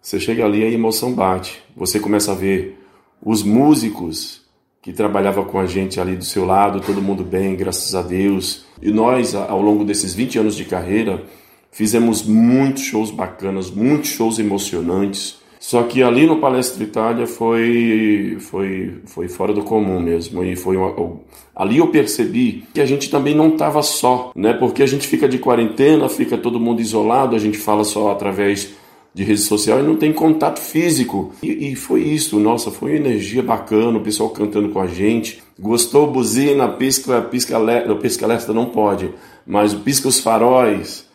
você 0.00 0.20
chega 0.20 0.44
ali 0.44 0.60
e 0.60 0.64
a 0.64 0.70
emoção 0.70 1.14
bate. 1.14 1.62
Você 1.74 1.98
começa 1.98 2.32
a 2.32 2.34
ver 2.34 2.78
os 3.24 3.42
músicos 3.42 4.42
que 4.82 4.92
trabalhava 4.92 5.42
com 5.42 5.58
a 5.58 5.64
gente 5.64 5.98
ali 5.98 6.14
do 6.14 6.24
seu 6.24 6.44
lado, 6.44 6.80
todo 6.80 7.00
mundo 7.00 7.24
bem, 7.24 7.56
graças 7.56 7.94
a 7.94 8.02
Deus. 8.02 8.66
E 8.82 8.90
nós, 8.90 9.34
ao 9.34 9.62
longo 9.62 9.82
desses 9.82 10.14
20 10.14 10.38
anos 10.40 10.54
de 10.54 10.66
carreira, 10.66 11.24
fizemos 11.72 12.22
muitos 12.22 12.82
shows 12.82 13.10
bacanas, 13.10 13.70
muitos 13.70 14.10
shows 14.10 14.38
emocionantes. 14.38 15.39
Só 15.62 15.82
que 15.82 16.02
ali 16.02 16.26
no 16.26 16.38
Palestra 16.38 16.82
Itália 16.82 17.26
foi, 17.26 18.38
foi, 18.40 18.94
foi 19.04 19.28
fora 19.28 19.52
do 19.52 19.62
comum 19.62 20.00
mesmo. 20.00 20.42
E 20.42 20.56
foi 20.56 20.74
uma- 20.76 21.20
ali 21.54 21.76
eu 21.76 21.88
percebi 21.88 22.64
que 22.72 22.80
a 22.80 22.86
gente 22.86 23.10
também 23.10 23.34
não 23.34 23.50
estava 23.50 23.82
só, 23.82 24.32
né? 24.34 24.54
Porque 24.54 24.82
a 24.82 24.86
gente 24.86 25.06
fica 25.06 25.28
de 25.28 25.38
quarentena, 25.38 26.08
fica 26.08 26.38
todo 26.38 26.58
mundo 26.58 26.80
isolado, 26.80 27.36
a 27.36 27.38
gente 27.38 27.58
fala 27.58 27.84
só 27.84 28.10
através 28.10 28.70
de 29.12 29.22
rede 29.22 29.40
social 29.40 29.80
e 29.80 29.82
não 29.82 29.96
tem 29.96 30.14
contato 30.14 30.60
físico. 30.60 31.32
E, 31.42 31.72
e 31.72 31.76
foi 31.76 32.00
isso, 32.04 32.40
nossa, 32.40 32.70
foi 32.70 32.92
uma 32.92 32.96
energia 32.96 33.42
bacana, 33.42 33.98
o 33.98 34.02
pessoal 34.02 34.30
cantando 34.30 34.70
com 34.70 34.80
a 34.80 34.86
gente. 34.86 35.42
Gostou, 35.58 36.10
buzina, 36.10 36.68
pisca, 36.68 37.20
pisca, 37.20 37.58
pisca 38.00 38.24
alerta 38.24 38.54
não 38.54 38.64
pode, 38.66 39.10
mas 39.46 39.74
pisca 39.74 40.08
os 40.08 40.20
faróis. 40.20 41.09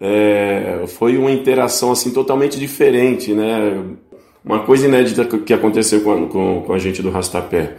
É, 0.00 0.86
foi 0.86 1.16
uma 1.16 1.30
interação 1.30 1.90
assim 1.90 2.12
totalmente 2.12 2.58
diferente, 2.58 3.32
né? 3.32 3.82
Uma 4.44 4.64
coisa 4.64 4.86
inédita 4.86 5.24
que 5.24 5.52
aconteceu 5.52 6.02
com 6.02 6.12
a, 6.12 6.28
com, 6.28 6.62
com 6.62 6.72
a 6.72 6.78
gente 6.78 7.02
do 7.02 7.10
Rastapé. 7.10 7.76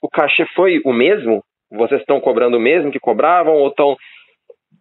O 0.00 0.08
cachê 0.08 0.44
foi 0.54 0.80
o 0.84 0.92
mesmo? 0.92 1.42
Vocês 1.70 2.00
estão 2.00 2.20
cobrando 2.20 2.56
o 2.56 2.60
mesmo 2.60 2.90
que 2.90 2.98
cobravam 2.98 3.54
ou 3.54 3.68
estão 3.68 3.96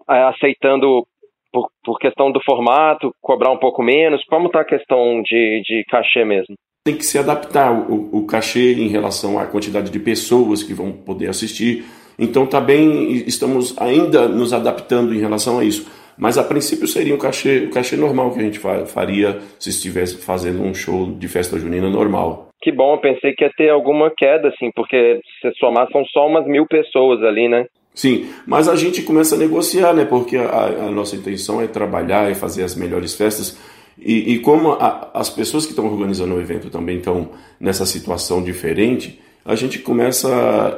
é, 0.09 0.23
aceitando 0.23 1.05
por, 1.51 1.69
por 1.83 1.99
questão 1.99 2.31
do 2.31 2.39
formato, 2.43 3.11
cobrar 3.21 3.51
um 3.51 3.57
pouco 3.57 3.83
menos? 3.83 4.23
Como 4.29 4.47
está 4.47 4.61
a 4.61 4.65
questão 4.65 5.21
de, 5.23 5.61
de 5.65 5.83
cachê 5.89 6.23
mesmo? 6.23 6.55
Tem 6.85 6.95
que 6.95 7.03
se 7.03 7.19
adaptar 7.19 7.73
o, 7.73 8.17
o 8.17 8.25
cachê 8.25 8.73
em 8.73 8.87
relação 8.87 9.37
à 9.37 9.45
quantidade 9.45 9.91
de 9.91 9.99
pessoas 9.99 10.63
que 10.63 10.73
vão 10.73 10.93
poder 10.93 11.27
assistir. 11.29 11.83
Então 12.17 12.47
tá 12.47 12.61
bem, 12.61 13.11
estamos 13.11 13.77
ainda 13.77 14.27
nos 14.27 14.53
adaptando 14.53 15.13
em 15.13 15.19
relação 15.19 15.59
a 15.59 15.63
isso. 15.63 15.85
Mas 16.17 16.37
a 16.37 16.43
princípio 16.43 16.87
seria 16.87 17.13
um 17.13 17.17
cachê, 17.17 17.65
o 17.65 17.69
cachê 17.69 17.95
normal 17.95 18.31
que 18.31 18.39
a 18.39 18.43
gente 18.43 18.59
fa- 18.59 18.85
faria 18.85 19.39
se 19.59 19.69
estivesse 19.69 20.17
fazendo 20.17 20.63
um 20.63 20.73
show 20.73 21.11
de 21.11 21.27
festa 21.27 21.59
junina 21.59 21.89
normal. 21.89 22.49
Que 22.61 22.71
bom, 22.71 22.95
eu 22.95 22.97
pensei 22.97 23.33
que 23.33 23.43
ia 23.43 23.51
ter 23.55 23.69
alguma 23.69 24.11
queda, 24.15 24.47
assim, 24.47 24.71
porque 24.75 25.21
se 25.41 25.51
somar 25.59 25.87
são 25.91 26.03
só 26.05 26.27
umas 26.27 26.47
mil 26.47 26.65
pessoas 26.65 27.23
ali, 27.23 27.47
né? 27.47 27.67
Sim, 27.93 28.29
mas 28.45 28.67
a 28.67 28.75
gente 28.75 29.01
começa 29.01 29.35
a 29.35 29.37
negociar, 29.37 29.93
né? 29.93 30.05
Porque 30.05 30.37
a, 30.37 30.65
a 30.87 30.91
nossa 30.91 31.15
intenção 31.15 31.61
é 31.61 31.67
trabalhar 31.67 32.31
e 32.31 32.35
fazer 32.35 32.63
as 32.63 32.75
melhores 32.75 33.15
festas. 33.15 33.57
E, 33.97 34.33
e 34.33 34.39
como 34.39 34.73
a, 34.73 35.11
as 35.13 35.29
pessoas 35.29 35.65
que 35.65 35.71
estão 35.71 35.85
organizando 35.85 36.35
o 36.35 36.41
evento 36.41 36.69
também 36.69 36.97
estão 36.97 37.29
nessa 37.59 37.85
situação 37.85 38.43
diferente, 38.43 39.19
a 39.45 39.55
gente 39.55 39.79
começa 39.79 40.27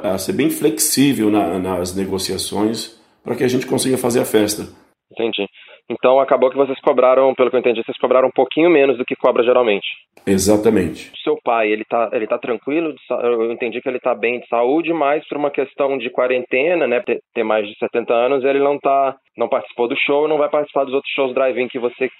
a, 0.02 0.14
a 0.14 0.18
ser 0.18 0.32
bem 0.32 0.48
flexível 0.48 1.30
na, 1.30 1.58
nas 1.58 1.94
negociações 1.94 2.98
para 3.22 3.34
que 3.34 3.44
a 3.44 3.48
gente 3.48 3.66
consiga 3.66 3.98
fazer 3.98 4.20
a 4.20 4.24
festa. 4.24 4.68
Entendi. 5.12 5.48
Então 5.88 6.20
acabou 6.20 6.50
que 6.50 6.56
vocês 6.56 6.78
cobraram, 6.80 7.34
pelo 7.34 7.50
que 7.50 7.56
eu 7.56 7.60
entendi, 7.60 7.82
vocês 7.84 7.98
cobraram 7.98 8.28
um 8.28 8.32
pouquinho 8.32 8.70
menos 8.70 8.96
do 8.96 9.04
que 9.04 9.16
cobra 9.16 9.42
geralmente. 9.42 9.86
Exatamente. 10.24 11.10
Seu 11.24 11.36
pai, 11.42 11.68
ele 11.70 11.84
tá, 11.84 12.10
ele 12.12 12.26
tá 12.26 12.38
tranquilo? 12.38 12.94
Eu 13.10 13.50
entendi 13.50 13.80
que 13.80 13.88
ele 13.88 13.98
tá 13.98 14.14
bem 14.14 14.38
de 14.38 14.46
saúde, 14.46 14.92
mas 14.92 15.26
por 15.26 15.36
uma 15.36 15.50
questão 15.50 15.98
de 15.98 16.08
quarentena, 16.10 16.86
né, 16.86 17.00
ter, 17.00 17.20
ter 17.34 17.42
mais 17.42 17.66
de 17.66 17.76
70 17.78 18.14
anos, 18.14 18.44
ele 18.44 18.60
não 18.60 18.78
tá, 18.78 19.16
não 19.36 19.48
participou 19.48 19.88
do 19.88 19.96
show, 19.96 20.28
não 20.28 20.38
vai 20.38 20.48
participar 20.48 20.84
dos 20.84 20.94
outros 20.94 21.12
shows 21.12 21.34
drive-in 21.34 21.68
que 21.68 21.78
vocês 21.78 22.10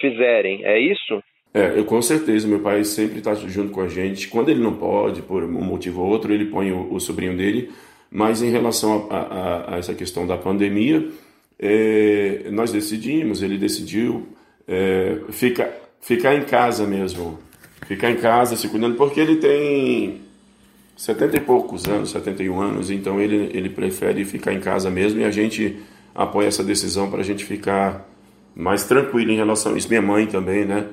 fizerem. 0.00 0.64
É 0.64 0.78
isso? 0.78 1.22
É, 1.52 1.78
eu 1.78 1.84
com 1.84 2.00
certeza, 2.00 2.46
meu 2.46 2.60
pai 2.60 2.84
sempre 2.84 3.18
está 3.18 3.34
junto 3.34 3.72
com 3.72 3.80
a 3.80 3.88
gente. 3.88 4.28
Quando 4.28 4.48
ele 4.48 4.62
não 4.62 4.74
pode, 4.74 5.22
por 5.22 5.42
um 5.42 5.64
motivo 5.64 6.02
ou 6.02 6.08
outro, 6.08 6.32
ele 6.32 6.46
põe 6.46 6.72
o, 6.72 6.94
o 6.94 7.00
sobrinho 7.00 7.36
dele. 7.36 7.70
Mas 8.10 8.42
em 8.42 8.50
relação 8.50 9.06
a, 9.10 9.18
a, 9.18 9.74
a 9.74 9.78
essa 9.78 9.94
questão 9.94 10.26
da 10.26 10.36
pandemia, 10.36 11.06
é, 11.58 12.48
nós 12.50 12.70
decidimos, 12.70 13.42
ele 13.42 13.58
decidiu 13.58 14.28
é, 14.66 15.18
ficar, 15.30 15.70
ficar 16.00 16.34
em 16.34 16.44
casa 16.44 16.86
mesmo. 16.86 17.38
Ficar 17.86 18.10
em 18.10 18.16
casa 18.16 18.56
se 18.56 18.68
cuidando, 18.68 18.96
porque 18.96 19.18
ele 19.18 19.36
tem 19.36 20.20
70 20.96 21.36
e 21.36 21.40
poucos 21.40 21.86
anos, 21.86 22.10
71 22.10 22.60
anos, 22.60 22.90
então 22.90 23.20
ele, 23.20 23.50
ele 23.54 23.70
prefere 23.70 24.24
ficar 24.24 24.52
em 24.52 24.60
casa 24.60 24.90
mesmo 24.90 25.20
e 25.20 25.24
a 25.24 25.30
gente 25.30 25.76
apoia 26.14 26.48
essa 26.48 26.62
decisão 26.62 27.10
para 27.10 27.20
a 27.20 27.24
gente 27.24 27.44
ficar 27.44 28.06
mais 28.54 28.84
tranquilo 28.84 29.30
em 29.30 29.36
relação 29.36 29.74
a 29.74 29.78
isso. 29.78 29.88
Minha 29.88 30.02
mãe 30.02 30.26
também, 30.26 30.64
né? 30.64 30.86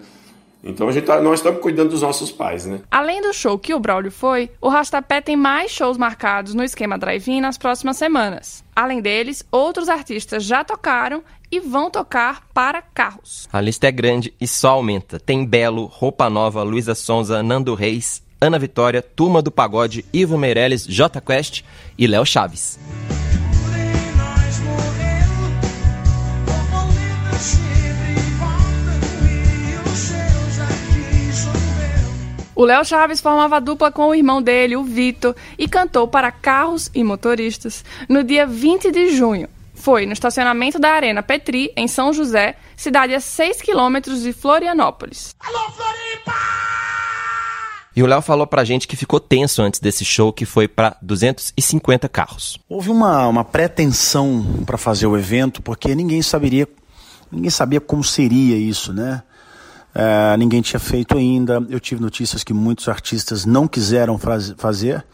Então 0.66 0.90
a 0.90 0.92
gente 0.92 1.06
tá, 1.06 1.22
nós 1.22 1.40
estamos 1.40 1.62
cuidando 1.62 1.92
dos 1.92 2.02
nossos 2.02 2.32
pais, 2.32 2.66
né? 2.66 2.82
Além 2.90 3.22
do 3.22 3.32
show 3.32 3.58
que 3.60 3.74
o 3.74 3.80
Braulio 3.80 4.12
foi, 4.12 4.50
o 4.60 4.68
Rastapé 4.68 5.22
tem 5.22 5.36
mais 5.36 5.70
shows 5.70 5.96
marcados 5.96 6.56
no 6.56 6.64
esquema 6.64 6.98
drive-in 6.98 7.40
nas 7.40 7.56
próximas 7.56 7.98
semanas. 7.98 8.64
Além 8.76 9.00
deles, 9.00 9.46
outros 9.52 9.88
artistas 9.88 10.44
já 10.44 10.64
tocaram 10.64 11.24
e 11.52 11.60
vão 11.60 11.92
tocar 11.92 12.48
para 12.52 12.82
carros. 12.82 13.48
A 13.54 13.62
lista 13.62 13.88
é 13.88 13.92
grande 13.92 14.34
e 14.42 14.48
só 14.48 14.70
aumenta. 14.72 15.20
Tem 15.20 15.46
Belo, 15.46 15.86
Roupa 15.86 16.30
Nova, 16.32 16.64
Luísa 16.64 16.96
Sonza, 16.96 17.44
Nando 17.44 17.76
Reis, 17.76 18.24
Ana 18.42 18.58
Vitória, 18.58 19.04
Turma 19.04 19.44
do 19.44 19.52
Pagode, 19.52 20.04
Ivo 20.12 20.38
Meirelles, 20.38 20.86
J 20.86 21.22
Quest 21.22 21.64
e 21.98 22.08
Léo 22.08 22.26
Chaves. 22.26 22.80
O 32.56 32.64
Léo 32.64 32.86
Chaves 32.86 33.20
formava 33.20 33.60
dupla 33.60 33.92
com 33.92 34.08
o 34.08 34.16
irmão 34.16 34.42
dele, 34.42 34.78
o 34.78 34.84
Vitor, 34.84 35.36
e 35.58 35.68
cantou 35.68 36.08
para 36.08 36.32
carros 36.32 36.90
e 36.96 37.04
motoristas 37.04 37.84
no 38.08 38.24
dia 38.24 38.48
20 38.48 38.92
de 38.92 39.10
junho. 39.14 39.50
Foi 39.74 40.06
no 40.06 40.14
estacionamento 40.14 40.80
da 40.80 40.92
Arena 40.92 41.22
Petri, 41.22 41.74
em 41.76 41.86
São 41.86 42.14
José, 42.14 42.56
cidade 42.78 43.14
a 43.14 43.20
6 43.20 43.62
quilômetros 43.62 44.22
de 44.24 44.32
Florianópolis. 44.32 45.36
Alô, 45.38 45.70
Floripa! 45.72 46.34
E 47.94 48.02
o 48.02 48.06
Léo 48.06 48.22
falou 48.22 48.48
pra 48.48 48.64
gente 48.64 48.88
que 48.88 48.96
ficou 48.96 49.20
tenso 49.20 49.62
antes 49.62 49.82
desse 49.82 50.06
show, 50.06 50.32
que 50.32 50.46
foi 50.46 50.66
para 50.66 50.96
250 51.02 52.08
carros. 52.08 52.58
Houve 52.70 52.90
uma, 52.90 53.28
uma 53.28 53.44
pretensão 53.44 54.64
para 54.66 54.78
fazer 54.78 55.08
o 55.08 55.18
evento, 55.18 55.62
porque 55.62 55.94
ninguém 55.94 56.22
saberia, 56.22 56.68
ninguém 57.30 57.50
sabia 57.50 57.82
como 57.82 58.04
seria 58.04 58.58
isso, 58.58 58.94
né? 58.94 59.24
É, 59.98 60.36
ninguém 60.36 60.62
tinha 60.62 60.80
feito 60.80 61.18
ainda. 61.18 61.66
Eu 61.70 61.80
tive 61.80 62.02
notícias 62.02 62.44
que 62.44 62.54
muitos 62.54 62.90
artistas 62.90 63.46
não 63.46 63.66
quiseram 63.66 64.18
faz, 64.18 64.54
fazer. 64.58 65.06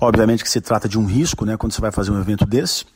Obviamente 0.00 0.42
que 0.42 0.48
se 0.48 0.62
trata 0.62 0.88
de 0.88 0.98
um 0.98 1.04
risco, 1.04 1.44
né, 1.44 1.58
quando 1.58 1.72
você 1.72 1.80
vai 1.80 1.92
fazer 1.92 2.10
um 2.10 2.18
evento 2.18 2.46
desse. 2.46 2.86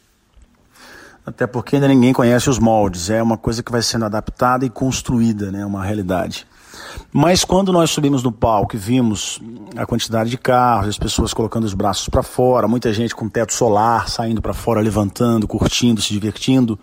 Até 1.26 1.46
porque 1.46 1.76
ainda 1.76 1.86
ninguém 1.86 2.14
conhece 2.14 2.48
os 2.48 2.58
moldes. 2.58 3.10
É 3.10 3.22
uma 3.22 3.36
coisa 3.36 3.62
que 3.62 3.70
vai 3.70 3.82
sendo 3.82 4.06
adaptada 4.06 4.64
e 4.64 4.70
construída, 4.70 5.52
né, 5.52 5.66
uma 5.66 5.84
realidade. 5.84 6.46
Mas 7.12 7.44
quando 7.44 7.72
nós 7.72 7.90
subimos 7.90 8.22
no 8.22 8.32
palco 8.32 8.74
e 8.74 8.78
vimos 8.78 9.40
a 9.76 9.84
quantidade 9.84 10.30
de 10.30 10.38
carros, 10.38 10.88
as 10.88 10.98
pessoas 10.98 11.34
colocando 11.34 11.64
os 11.64 11.74
braços 11.74 12.08
para 12.08 12.22
fora, 12.22 12.66
muita 12.66 12.92
gente 12.92 13.14
com 13.14 13.28
teto 13.28 13.52
solar 13.52 14.08
saindo 14.08 14.40
para 14.40 14.54
fora, 14.54 14.80
levantando, 14.80 15.46
curtindo, 15.46 16.00
se 16.00 16.12
divertindo, 16.12 16.78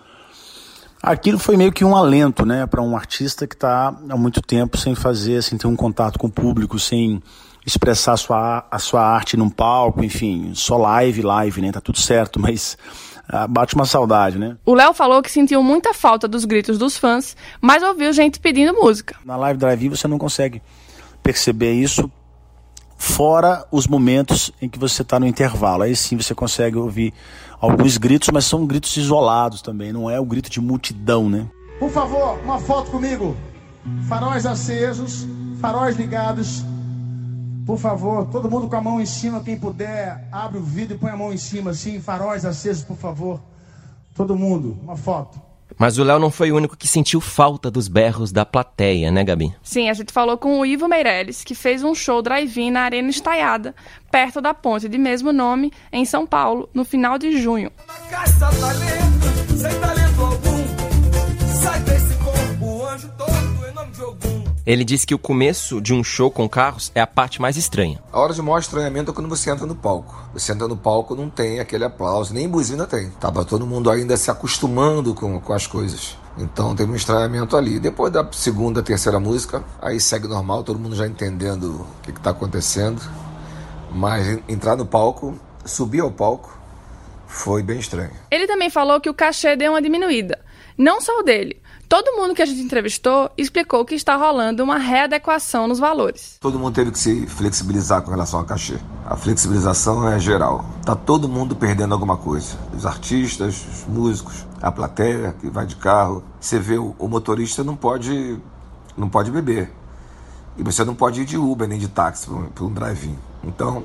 Aquilo 1.01 1.39
foi 1.39 1.57
meio 1.57 1.71
que 1.71 1.83
um 1.83 1.95
alento, 1.95 2.45
né, 2.45 2.67
para 2.67 2.81
um 2.81 2.95
artista 2.95 3.47
que 3.47 3.55
está 3.55 3.87
há 3.87 4.17
muito 4.17 4.41
tempo 4.41 4.77
sem 4.77 4.93
fazer, 4.93 5.41
sem 5.41 5.57
ter 5.57 5.65
um 5.65 5.75
contato 5.75 6.19
com 6.19 6.27
o 6.27 6.31
público, 6.31 6.77
sem 6.77 7.21
expressar 7.65 8.13
a 8.13 8.17
sua, 8.17 8.67
a 8.69 8.79
sua 8.79 9.01
arte 9.01 9.35
num 9.35 9.49
palco, 9.49 10.03
enfim, 10.03 10.51
só 10.53 10.77
live, 10.77 11.21
live, 11.21 11.61
né, 11.61 11.71
tá 11.71 11.81
tudo 11.81 11.99
certo, 11.99 12.37
mas 12.41 12.77
ah, 13.27 13.47
bate 13.47 13.73
uma 13.75 13.85
saudade, 13.85 14.37
né? 14.37 14.57
O 14.65 14.75
Léo 14.75 14.93
falou 14.93 15.21
que 15.21 15.31
sentiu 15.31 15.63
muita 15.63 15.93
falta 15.93 16.27
dos 16.27 16.45
gritos 16.45 16.77
dos 16.77 16.97
fãs, 16.97 17.35
mas 17.59 17.81
ouviu 17.81 18.11
gente 18.13 18.39
pedindo 18.39 18.73
música. 18.73 19.15
Na 19.25 19.35
live 19.37 19.57
drive 19.57 19.89
você 19.89 20.07
não 20.07 20.17
consegue 20.17 20.61
perceber 21.23 21.73
isso 21.73 22.11
fora 23.01 23.65
os 23.71 23.87
momentos 23.87 24.51
em 24.61 24.69
que 24.69 24.77
você 24.77 25.01
está 25.01 25.19
no 25.19 25.25
intervalo. 25.25 25.81
Aí 25.81 25.95
sim 25.95 26.15
você 26.15 26.35
consegue 26.35 26.77
ouvir 26.77 27.11
alguns 27.59 27.97
gritos, 27.97 28.29
mas 28.31 28.45
são 28.45 28.63
gritos 28.63 28.95
isolados 28.95 29.59
também, 29.59 29.91
não 29.91 30.07
é 30.07 30.19
o 30.19 30.25
grito 30.25 30.51
de 30.51 30.61
multidão, 30.61 31.27
né? 31.27 31.47
Por 31.79 31.89
favor, 31.89 32.39
uma 32.43 32.59
foto 32.59 32.91
comigo. 32.91 33.35
Faróis 34.07 34.45
acesos, 34.45 35.25
faróis 35.59 35.97
ligados. 35.97 36.63
Por 37.65 37.79
favor, 37.79 38.27
todo 38.27 38.49
mundo 38.49 38.69
com 38.69 38.75
a 38.75 38.81
mão 38.81 39.01
em 39.01 39.05
cima, 39.07 39.39
quem 39.39 39.57
puder, 39.57 40.27
abre 40.31 40.59
o 40.59 40.63
vidro 40.63 40.95
e 40.95 40.99
põe 40.99 41.09
a 41.09 41.17
mão 41.17 41.33
em 41.33 41.37
cima, 41.37 41.71
assim, 41.71 41.99
faróis 41.99 42.45
acesos, 42.45 42.83
por 42.83 42.97
favor. 42.97 43.41
Todo 44.13 44.35
mundo, 44.35 44.77
uma 44.83 44.95
foto. 44.95 45.41
Mas 45.77 45.97
o 45.97 46.03
Léo 46.03 46.19
não 46.19 46.31
foi 46.31 46.51
o 46.51 46.55
único 46.55 46.77
que 46.77 46.87
sentiu 46.87 47.21
falta 47.21 47.71
dos 47.71 47.87
berros 47.87 48.31
da 48.31 48.45
plateia, 48.45 49.11
né, 49.11 49.23
Gabi? 49.23 49.53
Sim, 49.63 49.89
a 49.89 49.93
gente 49.93 50.11
falou 50.11 50.37
com 50.37 50.59
o 50.59 50.65
Ivo 50.65 50.87
Meirelles, 50.87 51.43
que 51.43 51.55
fez 51.55 51.83
um 51.83 51.95
show 51.95 52.21
drive-in 52.21 52.71
na 52.71 52.81
Arena 52.81 53.09
Estaiada, 53.09 53.75
perto 54.11 54.41
da 54.41 54.53
ponte 54.53 54.87
de 54.87 54.97
mesmo 54.97 55.31
nome, 55.31 55.71
em 55.91 56.05
São 56.05 56.25
Paulo, 56.25 56.69
no 56.73 56.83
final 56.83 57.17
de 57.17 57.41
junho. 57.41 57.71
Talento, 58.09 59.57
sem 59.57 59.79
talento 59.79 60.00
Ele 64.65 64.83
disse 64.83 65.07
que 65.07 65.15
o 65.15 65.19
começo 65.19 65.81
de 65.81 65.91
um 65.91 66.03
show 66.03 66.29
com 66.29 66.47
carros 66.47 66.91
é 66.93 67.01
a 67.01 67.07
parte 67.07 67.41
mais 67.41 67.57
estranha. 67.57 67.99
A 68.11 68.19
hora 68.19 68.33
de 68.33 68.41
maior 68.43 68.59
estranhamento 68.59 69.09
é 69.09 69.13
quando 69.13 69.27
você 69.27 69.49
entra 69.49 69.65
no 69.65 69.75
palco. 69.75 70.15
Você 70.33 70.51
entra 70.51 70.67
no 70.67 70.77
palco, 70.77 71.15
não 71.15 71.31
tem 71.31 71.59
aquele 71.59 71.83
aplauso, 71.83 72.31
nem 72.31 72.47
buzina 72.47 72.85
tem. 72.85 73.09
Tava 73.19 73.43
todo 73.43 73.65
mundo 73.65 73.89
ainda 73.89 74.15
se 74.15 74.29
acostumando 74.29 75.15
com, 75.15 75.39
com 75.39 75.53
as 75.53 75.65
coisas. 75.65 76.15
Então 76.37 76.75
teve 76.75 76.91
um 76.91 76.95
estranhamento 76.95 77.57
ali. 77.57 77.79
Depois 77.79 78.13
da 78.13 78.27
segunda, 78.31 78.83
terceira 78.83 79.19
música, 79.19 79.63
aí 79.81 79.99
segue 79.99 80.27
normal, 80.27 80.63
todo 80.63 80.77
mundo 80.77 80.95
já 80.95 81.07
entendendo 81.07 81.81
o 81.81 82.01
que 82.03 82.11
está 82.11 82.29
acontecendo. 82.29 83.01
Mas 83.91 84.39
entrar 84.47 84.75
no 84.75 84.85
palco, 84.85 85.39
subir 85.65 86.01
ao 86.01 86.11
palco, 86.11 86.55
foi 87.25 87.63
bem 87.63 87.79
estranho. 87.79 88.11
Ele 88.29 88.45
também 88.45 88.69
falou 88.69 89.01
que 89.01 89.09
o 89.09 89.13
cachê 89.13 89.55
deu 89.55 89.71
uma 89.71 89.81
diminuída. 89.81 90.39
Não 90.77 91.01
só 91.01 91.19
o 91.19 91.23
dele, 91.23 91.61
Todo 91.91 92.15
mundo 92.15 92.33
que 92.33 92.41
a 92.41 92.45
gente 92.45 92.61
entrevistou 92.61 93.29
explicou 93.37 93.83
que 93.83 93.95
está 93.95 94.15
rolando 94.15 94.63
uma 94.63 94.77
readequação 94.77 95.67
nos 95.67 95.77
valores. 95.77 96.37
Todo 96.39 96.57
mundo 96.57 96.73
teve 96.73 96.89
que 96.89 96.97
se 96.97 97.27
flexibilizar 97.27 98.01
com 98.01 98.09
relação 98.09 98.39
ao 98.39 98.45
cachê. 98.45 98.77
A 99.05 99.17
flexibilização 99.17 100.07
é 100.07 100.17
geral. 100.17 100.63
Tá 100.85 100.95
todo 100.95 101.27
mundo 101.27 101.53
perdendo 101.53 101.93
alguma 101.93 102.15
coisa. 102.15 102.57
Os 102.73 102.85
artistas, 102.85 103.65
os 103.69 103.93
músicos, 103.93 104.47
a 104.61 104.71
plateia 104.71 105.35
que 105.41 105.49
vai 105.49 105.65
de 105.65 105.75
carro. 105.75 106.23
Você 106.39 106.57
vê 106.57 106.77
o, 106.77 106.95
motorista 107.09 107.61
não 107.61 107.75
pode 107.75 108.39
não 108.95 109.09
pode 109.09 109.29
beber. 109.29 109.69
E 110.57 110.63
você 110.63 110.85
não 110.85 110.95
pode 110.95 111.23
ir 111.23 111.25
de 111.25 111.37
Uber 111.37 111.67
nem 111.67 111.77
de 111.77 111.89
táxi 111.89 112.29
para 112.55 112.63
um 112.63 112.73
drive-in. 112.73 113.19
Então, 113.43 113.83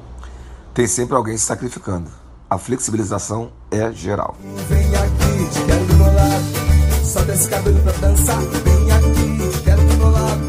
tem 0.72 0.86
sempre 0.86 1.16
alguém 1.16 1.36
se 1.36 1.44
sacrificando. 1.44 2.08
A 2.48 2.56
flexibilização 2.56 3.50
é 3.68 3.90
geral. 3.90 4.36
Vem 4.68 4.94
aqui, 4.94 6.55
Solta 7.16 7.32
esse 7.32 7.48
cabelo 7.48 7.80
pra 7.80 7.92
dançar. 7.92 8.38
Vem 8.42 8.90
aqui, 8.92 9.64
quero 9.64 9.82
do 9.86 9.96
meu 9.96 10.10
lado. 10.10 10.40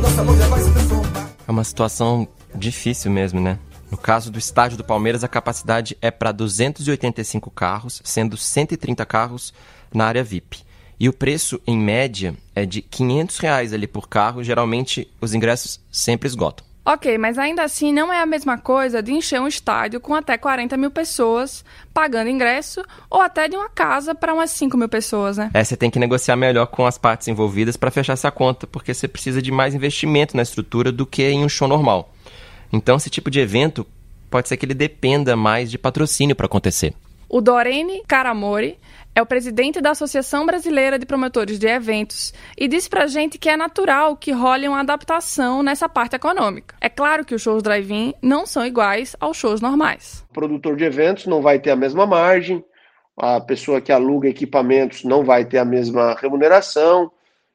Nosso 0.00 0.20
amor 0.22 0.38
já 0.38 0.46
vai 0.48 0.60
se 0.62 0.72
transformar. 0.72 1.30
É 1.46 1.50
uma 1.50 1.64
situação 1.64 2.26
difícil 2.54 3.10
mesmo, 3.10 3.38
né? 3.38 3.58
No 3.90 3.98
caso 3.98 4.30
do 4.30 4.38
estádio 4.38 4.78
do 4.78 4.84
Palmeiras, 4.84 5.22
a 5.22 5.28
capacidade 5.28 5.98
é 6.00 6.10
para 6.10 6.32
285 6.32 7.50
carros, 7.50 8.00
sendo 8.02 8.38
130 8.38 9.04
carros 9.04 9.52
na 9.92 10.06
área 10.06 10.24
VIP. 10.24 10.62
E 10.98 11.10
o 11.10 11.12
preço, 11.12 11.60
em 11.66 11.78
média, 11.78 12.34
é 12.54 12.64
de 12.64 12.80
500 12.80 13.36
reais 13.36 13.74
ali 13.74 13.86
por 13.86 14.08
carro. 14.08 14.42
Geralmente, 14.42 15.06
os 15.20 15.34
ingressos 15.34 15.78
sempre 15.92 16.26
esgotam. 16.26 16.64
Ok, 16.90 17.18
mas 17.18 17.36
ainda 17.36 17.62
assim 17.62 17.92
não 17.92 18.10
é 18.10 18.18
a 18.18 18.24
mesma 18.24 18.56
coisa 18.56 19.02
de 19.02 19.12
encher 19.12 19.38
um 19.38 19.46
estádio 19.46 20.00
com 20.00 20.14
até 20.14 20.38
40 20.38 20.74
mil 20.78 20.90
pessoas 20.90 21.62
pagando 21.92 22.30
ingresso 22.30 22.82
ou 23.10 23.20
até 23.20 23.46
de 23.46 23.54
uma 23.54 23.68
casa 23.68 24.14
para 24.14 24.32
umas 24.32 24.52
5 24.52 24.74
mil 24.74 24.88
pessoas, 24.88 25.36
né? 25.36 25.50
É, 25.52 25.62
você 25.62 25.76
tem 25.76 25.90
que 25.90 25.98
negociar 25.98 26.34
melhor 26.34 26.64
com 26.64 26.86
as 26.86 26.96
partes 26.96 27.28
envolvidas 27.28 27.76
para 27.76 27.90
fechar 27.90 28.14
essa 28.14 28.30
conta, 28.30 28.66
porque 28.66 28.94
você 28.94 29.06
precisa 29.06 29.42
de 29.42 29.52
mais 29.52 29.74
investimento 29.74 30.34
na 30.34 30.42
estrutura 30.42 30.90
do 30.90 31.04
que 31.04 31.28
em 31.28 31.44
um 31.44 31.48
show 31.50 31.68
normal. 31.68 32.10
Então, 32.72 32.96
esse 32.96 33.10
tipo 33.10 33.30
de 33.30 33.38
evento 33.38 33.86
pode 34.30 34.48
ser 34.48 34.56
que 34.56 34.64
ele 34.64 34.72
dependa 34.72 35.36
mais 35.36 35.70
de 35.70 35.76
patrocínio 35.76 36.34
para 36.34 36.46
acontecer. 36.46 36.94
O 37.30 37.42
Dorene 37.42 38.02
Caramori 38.08 38.78
é 39.14 39.20
o 39.20 39.26
presidente 39.26 39.82
da 39.82 39.90
Associação 39.90 40.46
Brasileira 40.46 40.98
de 40.98 41.04
Promotores 41.04 41.58
de 41.58 41.66
Eventos 41.66 42.32
e 42.56 42.66
disse 42.66 42.88
pra 42.88 43.06
gente 43.06 43.36
que 43.36 43.50
é 43.50 43.56
natural 43.56 44.16
que 44.16 44.32
role 44.32 44.66
uma 44.66 44.80
adaptação 44.80 45.62
nessa 45.62 45.90
parte 45.90 46.16
econômica. 46.16 46.74
É 46.80 46.88
claro 46.88 47.26
que 47.26 47.34
os 47.34 47.42
shows 47.42 47.62
drive-in 47.62 48.14
não 48.22 48.46
são 48.46 48.64
iguais 48.64 49.14
aos 49.20 49.36
shows 49.36 49.60
normais. 49.60 50.24
O 50.30 50.32
produtor 50.32 50.74
de 50.74 50.84
eventos 50.84 51.26
não 51.26 51.42
vai 51.42 51.58
ter 51.58 51.70
a 51.70 51.76
mesma 51.76 52.06
margem, 52.06 52.64
a 53.14 53.38
pessoa 53.42 53.78
que 53.78 53.92
aluga 53.92 54.26
equipamentos 54.26 55.04
não 55.04 55.22
vai 55.22 55.44
ter 55.44 55.58
a 55.58 55.66
mesma 55.66 56.14
remuneração, 56.18 57.12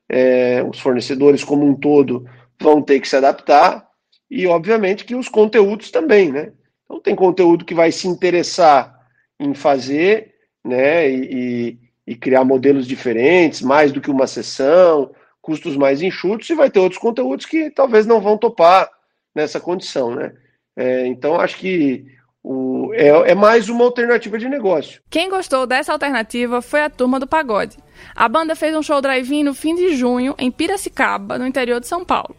é, 0.08 0.64
os 0.64 0.80
fornecedores 0.80 1.44
como 1.44 1.66
um 1.66 1.74
todo 1.74 2.28
vão 2.62 2.80
ter 2.80 3.00
que 3.00 3.08
se 3.08 3.16
adaptar 3.16 3.88
e, 4.30 4.46
obviamente, 4.46 5.04
que 5.04 5.16
os 5.16 5.28
conteúdos 5.28 5.90
também, 5.90 6.32
né? 6.32 6.52
Então, 6.86 7.02
tem 7.02 7.16
conteúdo 7.16 7.66
que 7.66 7.74
vai 7.74 7.92
se 7.92 8.08
interessar 8.08 8.93
em 9.40 9.54
fazer, 9.54 10.34
né, 10.64 11.10
e, 11.10 11.80
e, 12.08 12.16
criar 12.16 12.44
modelos 12.44 12.88
diferentes, 12.88 13.62
mais 13.62 13.92
do 13.92 14.00
que 14.00 14.10
uma 14.10 14.28
sessão, 14.28 15.12
custos 15.42 15.76
mais 15.76 16.02
enxutos, 16.02 16.50
e 16.50 16.56
vai 16.56 16.70
ter 16.70 16.80
outros 16.80 17.02
conteúdos 17.02 17.46
que 17.46 17.70
talvez 17.70 18.06
não 18.06 18.22
vão 18.22 18.38
topar 18.38 18.90
nessa 19.36 19.60
condição, 19.60 20.16
né? 20.16 20.34
É, 20.76 21.06
então, 21.06 21.40
acho 21.40 21.58
que 21.58 22.06
o, 22.44 22.92
é, 22.94 23.32
é, 23.32 23.36
mais 23.36 23.70
uma 23.70 23.86
alternativa 23.86 24.38
de 24.38 24.50
negócio. 24.50 25.02
Quem 25.10 25.30
gostou 25.30 25.66
dessa 25.66 25.94
alternativa 25.94 26.62
foi 26.62 26.82
a 26.82 26.90
turma 26.90 27.20
do 27.20 27.28
Pagode. 27.28 27.78
A 28.16 28.28
banda 28.28 28.56
fez 28.56 28.76
um 28.76 28.84
show 28.84 29.02
drive-in 29.02 29.44
no 29.44 29.54
fim 29.54 29.76
de 29.76 29.96
junho, 29.96 30.36
em 30.38 30.52
Piracicaba, 30.52 31.38
no 31.38 31.48
interior 31.48 31.80
de 31.80 31.88
São 31.88 32.04
Paulo. 32.04 32.36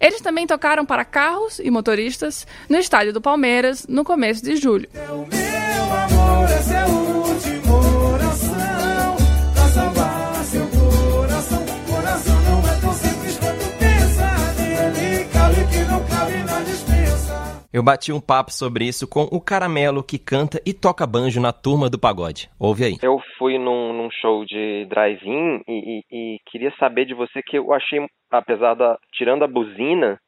Eles 0.00 0.20
também 0.20 0.46
tocaram 0.46 0.84
para 0.84 1.04
carros 1.04 1.58
e 1.58 1.70
motoristas 1.70 2.46
no 2.68 2.78
estádio 2.78 3.12
do 3.12 3.20
Palmeiras 3.20 3.86
no 3.86 4.04
começo 4.04 4.44
de 4.44 4.56
julho. 4.56 4.88
É 4.92 6.13
o 6.44 6.48
meu 6.48 6.52
amor, 6.52 6.58
esse 6.58 6.74
é 6.74 6.84
o 6.84 6.90
último 7.18 7.74
oração 8.14 9.16
pra 9.54 9.64
salvar 9.68 10.34
seu 10.44 10.66
coração. 10.66 11.62
Coração 11.86 12.36
não 12.42 12.58
é 12.60 12.80
tão 12.80 12.92
simples 12.92 13.38
quanto 13.38 13.64
pensa 13.78 14.26
nele. 14.60 15.24
Cabe 15.32 15.60
que 15.72 15.80
não 15.90 16.00
cabe 16.06 16.38
na 16.44 16.60
dispensa. 16.64 17.64
Eu 17.72 17.82
bati 17.82 18.12
um 18.12 18.20
papo 18.20 18.52
sobre 18.52 18.84
isso 18.86 19.08
com 19.08 19.22
o 19.32 19.40
Caramelo, 19.40 20.02
que 20.04 20.18
canta 20.18 20.60
e 20.64 20.72
toca 20.72 21.06
banjo 21.06 21.40
na 21.40 21.52
turma 21.52 21.90
do 21.90 21.98
pagode. 21.98 22.48
Ouve 22.58 22.84
aí. 22.84 22.96
Eu 23.02 23.18
fui 23.38 23.58
num, 23.58 23.92
num 23.92 24.08
show 24.20 24.44
de 24.44 24.86
drive-in 24.88 25.60
e, 25.66 25.72
e- 26.00 26.04
e 26.10 26.38
queria 26.50 26.72
saber 26.78 27.04
de 27.04 27.14
você 27.14 27.42
que 27.42 27.58
eu 27.58 27.72
achei, 27.72 27.98
apesar 28.30 28.74
da. 28.74 28.96
tirando 29.12 29.42
a 29.42 29.48
buzina, 29.48 30.18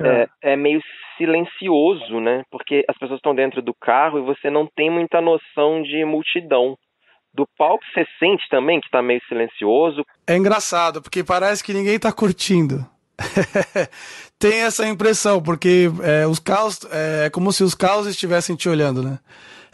é, 0.00 0.26
é 0.42 0.56
meio 0.56 0.80
silencioso, 1.18 2.20
né? 2.20 2.42
Porque 2.50 2.82
as 2.88 2.96
pessoas 2.96 3.18
estão 3.18 3.34
dentro 3.34 3.60
do 3.60 3.74
carro 3.74 4.18
e 4.18 4.22
você 4.22 4.48
não 4.48 4.66
tem 4.66 4.88
muita 4.88 5.20
noção 5.20 5.82
de 5.82 6.02
multidão. 6.04 6.76
Do 7.34 7.46
palco 7.58 7.84
você 7.92 8.06
sente 8.18 8.48
também 8.48 8.80
que 8.80 8.88
tá 8.90 9.02
meio 9.02 9.20
silencioso. 9.28 10.02
É 10.26 10.36
engraçado, 10.36 11.02
porque 11.02 11.22
parece 11.22 11.62
que 11.62 11.74
ninguém 11.74 11.98
tá 11.98 12.10
curtindo. 12.10 12.86
Tem 14.38 14.62
essa 14.62 14.86
impressão, 14.86 15.42
porque 15.42 15.90
é, 16.02 16.26
os 16.26 16.38
carros. 16.38 16.80
É, 16.90 17.26
é 17.26 17.30
como 17.30 17.52
se 17.52 17.62
os 17.64 17.74
carros 17.74 18.06
estivessem 18.06 18.56
te 18.56 18.68
olhando, 18.68 19.02
né? 19.02 19.18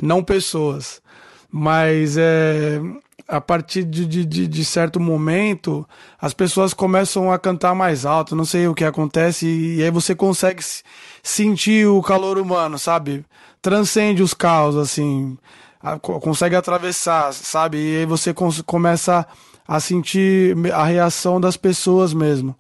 Não 0.03 0.25
pessoas. 0.25 1.03
Mas 1.51 2.17
é, 2.19 2.81
a 3.27 3.41
partir 3.41 3.85
de, 3.85 4.05
de, 4.07 4.25
de- 4.25 4.65
certo 4.65 5.01
momento, 5.01 5.87
as 6.21 6.35
pessoas 6.35 6.75
começam 6.75 7.33
a 7.33 7.39
cantar 7.39 7.75
mais 7.75 8.05
alto, 8.05 8.37
não 8.37 8.45
sei 8.45 8.69
o 8.69 8.75
que 8.75 8.85
acontece, 8.85 9.47
e, 9.47 9.83
aí 9.83 9.91
você 9.91 10.15
consegue 10.15 10.63
se- 10.63 10.83
sentir 11.23 11.87
o 11.87 12.03
calor 12.03 12.39
humano, 12.39 12.79
sabe? 12.79 13.25
Transcende 13.63 14.23
os 14.23 14.35
carros, 14.35 14.77
assim 14.77 15.39
a- 15.85 15.99
co- 15.99 16.19
consegue 16.19 16.57
atravessar, 16.57 17.33
sabe? 17.35 17.77
E 17.79 17.97
aí 17.99 18.07
você 18.07 18.35
começa 18.65 19.27
a 19.69 19.81
sentir 19.81 20.57
a 20.73 20.85
reação 20.85 21.39
das 21.41 21.57
pessoas 21.57 22.13
mesmo. 22.15 22.57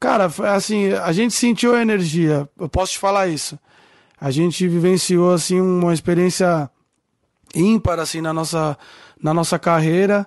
Cara, 0.00 0.30
assim, 0.54 0.92
a 0.92 1.12
gente 1.12 1.34
sentiu 1.34 1.74
a 1.74 1.82
energia, 1.82 2.48
eu 2.58 2.68
posso 2.68 2.92
te 2.92 2.98
falar 2.98 3.28
isso. 3.28 3.58
A 4.20 4.30
gente 4.30 4.66
vivenciou 4.66 5.32
assim 5.32 5.60
uma 5.60 5.92
experiência 5.92 6.70
ímpar 7.54 7.98
assim 7.98 8.20
na 8.20 8.32
nossa 8.32 8.76
na 9.22 9.32
nossa 9.32 9.58
carreira 9.58 10.26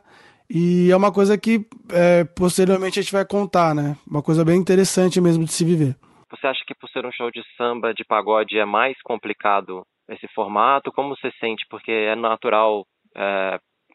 e 0.50 0.92
é 0.92 0.96
uma 0.96 1.12
coisa 1.12 1.38
que 1.38 1.66
é, 1.92 2.24
posteriormente 2.24 3.00
a 3.00 3.02
gente 3.02 3.12
vai 3.12 3.26
contar, 3.26 3.74
né? 3.74 3.98
Uma 4.08 4.22
coisa 4.22 4.46
bem 4.46 4.58
interessante 4.58 5.20
mesmo 5.20 5.44
de 5.44 5.52
se 5.52 5.66
viver. 5.66 5.96
Você 6.30 6.48
acha 6.48 6.64
que 6.68 6.76
por 6.76 6.90
ser 6.90 7.06
um 7.06 7.12
show 7.12 7.32
de 7.32 7.42
samba, 7.58 7.94
de 7.94 8.04
pagode, 8.04 8.58
é 8.58 8.66
mais 8.66 8.96
complicado 9.04 9.84
esse 10.10 10.28
formato? 10.34 10.92
Como 10.92 11.16
você 11.16 11.32
sente? 11.40 11.66
Porque 11.70 11.92
é 11.92 12.16
natural 12.16 12.86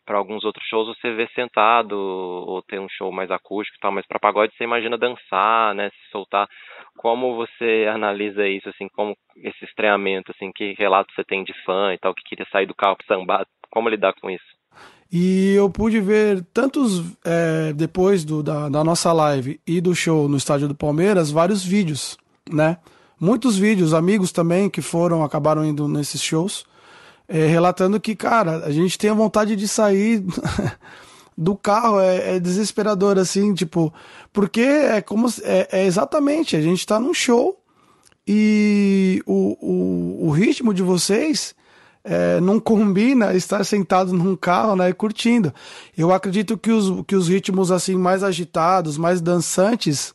para 0.06 0.18
alguns 0.18 0.44
outros 0.44 0.66
shows 0.66 0.88
você 0.88 1.12
ver 1.12 1.30
sentado 1.34 1.92
ou 1.92 2.60
ter 2.62 2.80
um 2.80 2.88
show 2.88 3.12
mais 3.12 3.30
acústico 3.30 3.76
e 3.76 3.80
tal, 3.80 3.92
mas 3.92 4.06
para 4.06 4.18
pagode 4.18 4.52
você 4.56 4.64
imagina 4.64 4.98
dançar, 4.98 5.72
né, 5.74 5.90
se 5.90 6.10
soltar. 6.10 6.48
Como 6.96 7.36
você 7.36 7.86
analisa 7.88 8.48
isso, 8.48 8.68
assim, 8.70 8.88
como 8.88 9.14
esse 9.36 9.64
estreamento, 9.64 10.32
assim, 10.32 10.50
que 10.52 10.74
relato 10.76 11.14
você 11.14 11.22
tem 11.22 11.44
de 11.44 11.52
fã 11.64 11.94
e 11.94 11.98
tal, 11.98 12.14
que 12.14 12.24
queria 12.24 12.46
sair 12.50 12.66
do 12.66 12.74
carro 12.74 12.96
para 12.96 13.06
sambar? 13.06 13.46
Como 13.70 13.88
lidar 13.88 14.12
com 14.14 14.28
isso? 14.28 14.59
E 15.12 15.54
eu 15.54 15.68
pude 15.68 16.00
ver 16.00 16.44
tantos, 16.54 17.02
é, 17.24 17.72
depois 17.72 18.24
do, 18.24 18.42
da, 18.42 18.68
da 18.68 18.84
nossa 18.84 19.12
live 19.12 19.60
e 19.66 19.80
do 19.80 19.94
show 19.94 20.28
no 20.28 20.36
estádio 20.36 20.68
do 20.68 20.74
Palmeiras, 20.74 21.32
vários 21.32 21.64
vídeos, 21.64 22.16
né? 22.48 22.78
Muitos 23.18 23.58
vídeos, 23.58 23.92
amigos 23.92 24.30
também 24.30 24.70
que 24.70 24.80
foram, 24.80 25.24
acabaram 25.24 25.64
indo 25.64 25.88
nesses 25.88 26.22
shows, 26.22 26.64
é, 27.28 27.44
relatando 27.46 28.00
que, 28.00 28.14
cara, 28.14 28.64
a 28.64 28.70
gente 28.70 28.96
tem 28.96 29.10
a 29.10 29.14
vontade 29.14 29.56
de 29.56 29.66
sair 29.66 30.24
do 31.36 31.56
carro, 31.56 31.98
é, 31.98 32.36
é 32.36 32.40
desesperador, 32.40 33.18
assim, 33.18 33.52
tipo, 33.52 33.92
porque 34.32 34.60
é 34.60 35.00
como, 35.00 35.26
é, 35.42 35.68
é 35.72 35.86
exatamente, 35.86 36.54
a 36.54 36.62
gente 36.62 36.86
tá 36.86 37.00
num 37.00 37.12
show 37.12 37.60
e 38.26 39.20
o, 39.26 39.56
o, 39.60 40.28
o 40.28 40.30
ritmo 40.30 40.72
de 40.72 40.82
vocês 40.82 41.54
é, 42.04 42.40
não 42.40 42.58
combina 42.58 43.34
estar 43.34 43.64
sentado 43.64 44.12
num 44.12 44.34
carro, 44.36 44.76
né, 44.76 44.92
curtindo. 44.92 45.52
Eu 45.96 46.12
acredito 46.12 46.56
que 46.56 46.70
os, 46.70 47.04
que 47.06 47.14
os 47.14 47.28
ritmos 47.28 47.70
assim 47.70 47.96
mais 47.96 48.22
agitados, 48.22 48.96
mais 48.96 49.20
dançantes, 49.20 50.14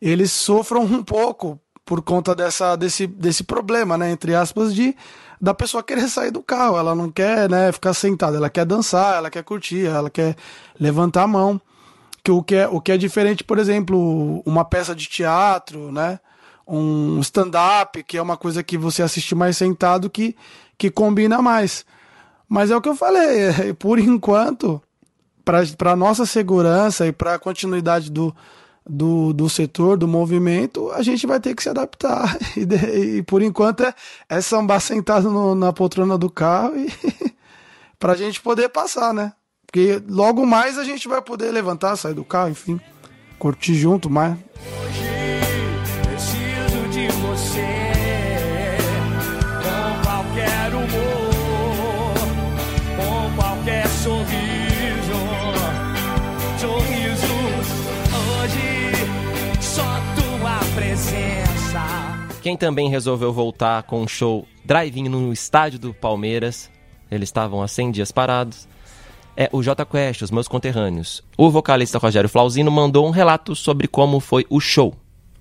eles 0.00 0.30
sofram 0.30 0.82
um 0.82 1.02
pouco 1.02 1.58
por 1.84 2.02
conta 2.02 2.34
dessa, 2.34 2.76
desse, 2.76 3.06
desse 3.06 3.44
problema, 3.44 3.96
né, 3.96 4.10
entre 4.10 4.34
aspas, 4.34 4.74
de 4.74 4.94
da 5.38 5.52
pessoa 5.52 5.82
querer 5.82 6.08
sair 6.08 6.30
do 6.30 6.42
carro. 6.42 6.76
Ela 6.78 6.94
não 6.94 7.10
quer, 7.10 7.48
né, 7.48 7.70
ficar 7.70 7.94
sentada, 7.94 8.36
ela 8.36 8.50
quer 8.50 8.64
dançar, 8.64 9.16
ela 9.16 9.30
quer 9.30 9.44
curtir, 9.44 9.86
ela 9.86 10.10
quer 10.10 10.36
levantar 10.78 11.22
a 11.22 11.28
mão. 11.28 11.60
Que 12.24 12.30
o 12.32 12.42
que 12.42 12.56
é, 12.56 12.66
o 12.66 12.80
que 12.80 12.90
é 12.90 12.96
diferente, 12.96 13.44
por 13.44 13.56
exemplo, 13.56 14.42
uma 14.44 14.64
peça 14.64 14.96
de 14.96 15.06
teatro, 15.06 15.92
né? 15.92 16.18
um 16.66 17.20
stand-up, 17.20 18.02
que 18.02 18.18
é 18.18 18.22
uma 18.22 18.36
coisa 18.36 18.62
que 18.62 18.76
você 18.76 19.02
assiste 19.02 19.34
mais 19.34 19.56
sentado, 19.56 20.10
que, 20.10 20.34
que 20.78 20.90
combina 20.90 21.40
mais. 21.42 21.84
Mas 22.48 22.70
é 22.70 22.76
o 22.76 22.80
que 22.80 22.88
eu 22.88 22.96
falei, 22.96 23.72
por 23.78 23.98
enquanto, 23.98 24.80
para 25.44 25.96
nossa 25.96 26.24
segurança 26.26 27.06
e 27.06 27.12
para 27.12 27.34
a 27.34 27.38
continuidade 27.38 28.10
do, 28.10 28.34
do, 28.88 29.32
do 29.32 29.48
setor, 29.48 29.96
do 29.96 30.06
movimento, 30.08 30.90
a 30.92 31.02
gente 31.02 31.26
vai 31.26 31.40
ter 31.40 31.54
que 31.54 31.62
se 31.62 31.68
adaptar. 31.68 32.36
E, 32.56 32.64
de- 32.64 33.16
e 33.18 33.22
por 33.22 33.42
enquanto 33.42 33.82
é, 33.84 33.94
é 34.28 34.40
sambar 34.40 34.80
sentado 34.80 35.30
no- 35.30 35.54
na 35.54 35.72
poltrona 35.72 36.16
do 36.16 36.30
carro 36.30 36.72
para 37.98 38.12
a 38.12 38.16
gente 38.16 38.40
poder 38.40 38.68
passar, 38.68 39.12
né? 39.12 39.32
Porque 39.66 40.00
logo 40.08 40.46
mais 40.46 40.78
a 40.78 40.84
gente 40.84 41.08
vai 41.08 41.20
poder 41.20 41.50
levantar, 41.50 41.96
sair 41.96 42.14
do 42.14 42.24
carro, 42.24 42.50
enfim, 42.50 42.80
curtir 43.38 43.74
junto 43.74 44.08
mais. 44.08 44.36
Quem 62.46 62.56
também 62.56 62.88
resolveu 62.88 63.32
voltar 63.32 63.82
com 63.82 64.02
um 64.02 64.06
show 64.06 64.46
drive-in 64.64 65.08
no 65.08 65.32
estádio 65.32 65.80
do 65.80 65.92
Palmeiras, 65.92 66.70
eles 67.10 67.28
estavam 67.28 67.60
há 67.60 67.66
100 67.66 67.90
dias 67.90 68.12
parados, 68.12 68.68
é 69.36 69.48
o 69.50 69.60
J 69.60 69.84
Quest, 69.84 70.22
os 70.22 70.30
meus 70.30 70.46
conterrâneos. 70.46 71.24
O 71.36 71.50
vocalista 71.50 71.98
Rogério 71.98 72.28
Flauzino 72.28 72.70
mandou 72.70 73.04
um 73.04 73.10
relato 73.10 73.56
sobre 73.56 73.88
como 73.88 74.20
foi 74.20 74.46
o 74.48 74.60
show. 74.60 74.94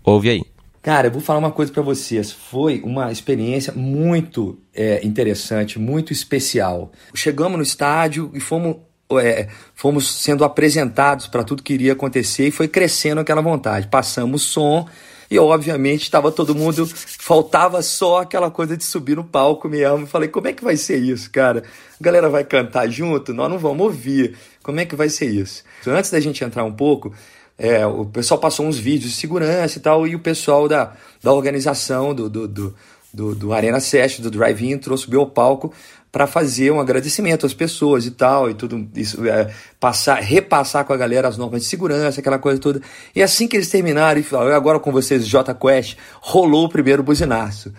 Ouve 0.04 0.32
aí. 0.32 0.42
Cara, 0.82 1.06
eu 1.06 1.12
vou 1.12 1.22
falar 1.22 1.38
uma 1.38 1.52
coisa 1.52 1.72
para 1.72 1.84
vocês. 1.84 2.32
Foi 2.32 2.82
uma 2.84 3.12
experiência 3.12 3.72
muito 3.72 4.58
é, 4.74 5.06
interessante, 5.06 5.78
muito 5.78 6.12
especial. 6.12 6.92
Chegamos 7.14 7.56
no 7.56 7.62
estádio 7.64 8.32
e 8.34 8.40
fomos, 8.40 8.78
é, 9.22 9.48
fomos 9.76 10.12
sendo 10.24 10.44
apresentados 10.44 11.28
para 11.28 11.44
tudo 11.44 11.62
que 11.62 11.76
iria 11.76 11.94
acontecer 11.94 12.48
e 12.48 12.52
foi 12.52 12.68
crescendo 12.68 13.22
aquela 13.22 13.44
vontade. 13.44 13.90
Passamos 13.90 14.42
som 14.42 14.88
e, 15.30 15.40
obviamente, 15.40 16.04
estava 16.04 16.32
todo 16.32 16.56
mundo. 16.56 16.86
Faltava 16.86 17.82
só 17.82 18.22
aquela 18.22 18.52
coisa 18.52 18.78
de 18.78 18.84
subir 18.84 19.16
no 19.16 19.24
palco 19.24 19.68
mesmo. 19.68 20.06
Falei, 20.06 20.30
como 20.30 20.48
é 20.48 20.54
que 20.54 20.64
vai 20.64 20.78
ser 20.78 20.98
isso, 20.98 21.30
cara? 21.32 21.64
A 22.00 22.04
galera 22.04 22.30
vai 22.30 22.44
cantar 22.44 22.88
junto? 22.90 23.34
Nós 23.34 23.50
não 23.50 23.58
vamos 23.58 23.86
ouvir. 23.86 24.36
Como 24.62 24.80
é 24.80 24.86
que 24.86 24.96
vai 24.96 25.10
ser 25.10 25.28
isso? 25.28 25.64
Antes 25.88 26.12
da 26.12 26.20
gente 26.20 26.44
entrar 26.44 26.64
um 26.64 26.74
pouco, 26.74 27.14
é, 27.58 27.86
o 27.86 28.06
pessoal 28.06 28.40
passou 28.40 28.66
uns 28.66 28.78
vídeos 28.78 29.12
de 29.12 29.18
segurança 29.18 29.78
e 29.78 29.82
tal, 29.82 30.06
e 30.06 30.16
o 30.16 30.20
pessoal 30.20 30.68
da, 30.68 30.94
da 31.24 31.32
organização 31.32 32.14
do, 32.14 32.30
do, 32.30 32.48
do, 32.48 32.76
do, 33.14 33.36
do 33.36 33.54
Arena 33.54 33.80
Session, 33.80 34.22
do 34.22 34.30
Drive-In, 34.30 34.78
trouxe 34.78 35.14
o 35.16 35.26
palco 35.26 35.74
para 36.16 36.28
fazer 36.28 36.72
um 36.72 36.80
agradecimento 36.80 37.46
às 37.46 37.54
pessoas 37.54 38.06
e 38.06 38.12
tal, 38.12 38.50
e 38.50 38.54
tudo 38.54 38.88
isso, 38.96 39.28
é, 39.28 39.54
passar, 39.78 40.22
repassar 40.22 40.86
com 40.86 40.94
a 40.94 40.96
galera 40.96 41.28
as 41.28 41.36
normas 41.36 41.64
de 41.64 41.68
segurança, 41.68 42.22
aquela 42.22 42.40
coisa 42.40 42.58
toda. 42.58 42.82
E 43.14 43.22
assim 43.22 43.50
que 43.50 43.58
eles 43.58 43.68
terminaram, 43.68 44.18
e 44.18 44.24
falaram, 44.24 44.56
agora 44.56 44.80
com 44.80 44.94
vocês, 44.94 45.28
J 45.28 45.54
Quest, 45.54 45.98
rolou 46.22 46.68
o 46.68 46.70
primeiro 46.70 47.04
buzinaço. 47.04 47.74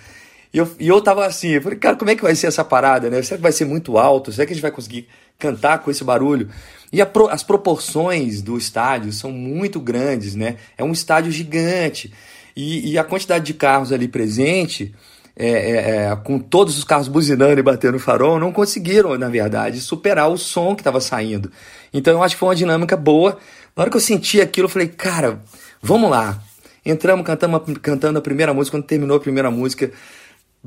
E 0.53 0.59
eu, 0.59 0.71
e 0.79 0.87
eu 0.87 1.01
tava 1.01 1.25
assim, 1.25 1.49
eu 1.49 1.63
falei, 1.63 1.79
cara, 1.79 1.97
como 1.97 2.11
é 2.11 2.15
que 2.15 2.23
vai 2.23 2.35
ser 2.35 2.49
essa 2.49 2.63
parada, 2.63 3.09
né? 3.09 3.23
Será 3.23 3.39
que 3.39 3.43
vai 3.43 3.53
ser 3.53 3.65
muito 3.65 3.97
alto? 3.97 4.31
Será 4.31 4.45
que 4.45 4.53
a 4.53 4.55
gente 4.55 4.63
vai 4.63 4.71
conseguir 4.71 5.09
cantar 5.39 5.79
com 5.79 5.91
esse 5.91 6.05
barulho? 6.05 6.51
E 6.93 7.03
pro, 7.07 7.29
as 7.29 7.43
proporções 7.43 8.43
do 8.43 8.59
estádio 8.59 9.15
são 9.15 9.33
muito 9.33 9.81
grandes, 9.81 10.35
né? 10.35 10.57
É 10.77 10.85
um 10.85 10.93
estádio 10.93 11.33
gigante. 11.33 12.13
E, 12.55 12.93
e 12.93 12.99
a 12.99 13.05
quantidade 13.05 13.47
de 13.47 13.55
carros 13.55 13.93
ali 13.93 14.07
presente, 14.07 14.95
é, 15.39 15.49
é, 15.49 16.07
é, 16.07 16.17
com 16.17 16.39
todos 16.39 16.79
os 16.79 16.85
carros 16.85 17.09
buzinando 17.09 17.61
e 17.61 17.63
batendo 17.63 17.99
farol, 17.99 18.41
não 18.41 18.51
conseguiram, 18.51 19.19
na 19.19 19.29
verdade, 19.29 19.81
superar 19.81 20.31
o 20.31 20.39
som 20.39 20.75
que 20.75 20.81
estava 20.81 20.99
saindo. 20.99 21.53
Então 21.93 22.15
eu 22.15 22.23
acho 22.23 22.35
que 22.35 22.39
foi 22.41 22.49
uma 22.49 22.57
dinâmica 22.57 22.97
boa. 22.97 23.37
Na 23.77 23.83
hora 23.83 23.91
que 23.91 23.97
eu 23.99 24.01
senti 24.01 24.41
aquilo, 24.41 24.65
eu 24.65 24.71
falei, 24.71 24.89
cara, 24.89 25.43
vamos 25.83 26.11
lá. 26.11 26.41
Entramos 26.85 27.27
cantando, 27.27 27.61
cantando 27.81 28.19
a 28.19 28.23
primeira 28.23 28.55
música, 28.55 28.79
quando 28.79 28.87
terminou 28.87 29.19
a 29.19 29.21
primeira 29.21 29.51
música, 29.51 29.93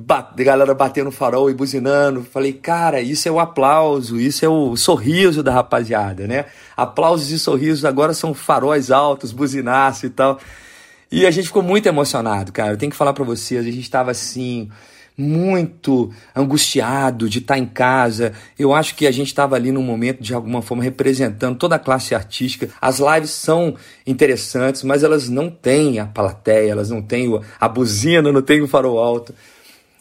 a 0.07 0.33
galera 0.35 0.75
batendo 0.75 1.09
farol 1.09 1.49
e 1.49 1.53
buzinando. 1.53 2.21
Falei, 2.21 2.53
cara, 2.53 3.01
isso 3.01 3.27
é 3.27 3.31
o 3.31 3.39
aplauso, 3.39 4.19
isso 4.19 4.45
é 4.45 4.49
o 4.49 4.75
sorriso 4.75 5.41
da 5.41 5.51
rapaziada, 5.51 6.27
né? 6.27 6.45
Aplausos 6.77 7.31
e 7.31 7.39
sorrisos 7.39 7.85
agora 7.85 8.13
são 8.13 8.35
faróis 8.35 8.91
altos, 8.91 9.31
buzinaço 9.31 10.05
e 10.05 10.09
tal. 10.11 10.39
E 11.11 11.25
a 11.25 11.31
gente 11.31 11.47
ficou 11.47 11.63
muito 11.63 11.87
emocionado, 11.87 12.51
cara. 12.51 12.73
Eu 12.73 12.77
tenho 12.77 12.91
que 12.91 12.97
falar 12.97 13.13
para 13.13 13.23
vocês, 13.23 13.59
a 13.59 13.63
gente 13.63 13.79
estava 13.79 14.11
assim, 14.11 14.69
muito 15.17 16.11
angustiado 16.35 17.27
de 17.27 17.39
estar 17.39 17.55
tá 17.55 17.59
em 17.59 17.65
casa. 17.65 18.31
Eu 18.57 18.73
acho 18.73 18.95
que 18.95 19.05
a 19.05 19.11
gente 19.11 19.27
estava 19.27 19.55
ali 19.55 19.71
num 19.71 19.83
momento 19.83 20.21
de 20.21 20.33
alguma 20.33 20.61
forma 20.61 20.81
representando 20.81 21.57
toda 21.57 21.75
a 21.75 21.79
classe 21.79 22.15
artística. 22.15 22.69
As 22.79 22.99
lives 22.99 23.31
são 23.31 23.75
interessantes, 24.07 24.83
mas 24.83 25.03
elas 25.03 25.27
não 25.27 25.49
têm 25.49 25.99
a 25.99 26.05
plateia, 26.05 26.71
elas 26.71 26.89
não 26.89 27.01
têm 27.01 27.27
a 27.59 27.67
buzina, 27.67 28.31
não 28.31 28.41
têm 28.41 28.61
o 28.61 28.67
farol 28.67 28.97
alto. 28.97 29.33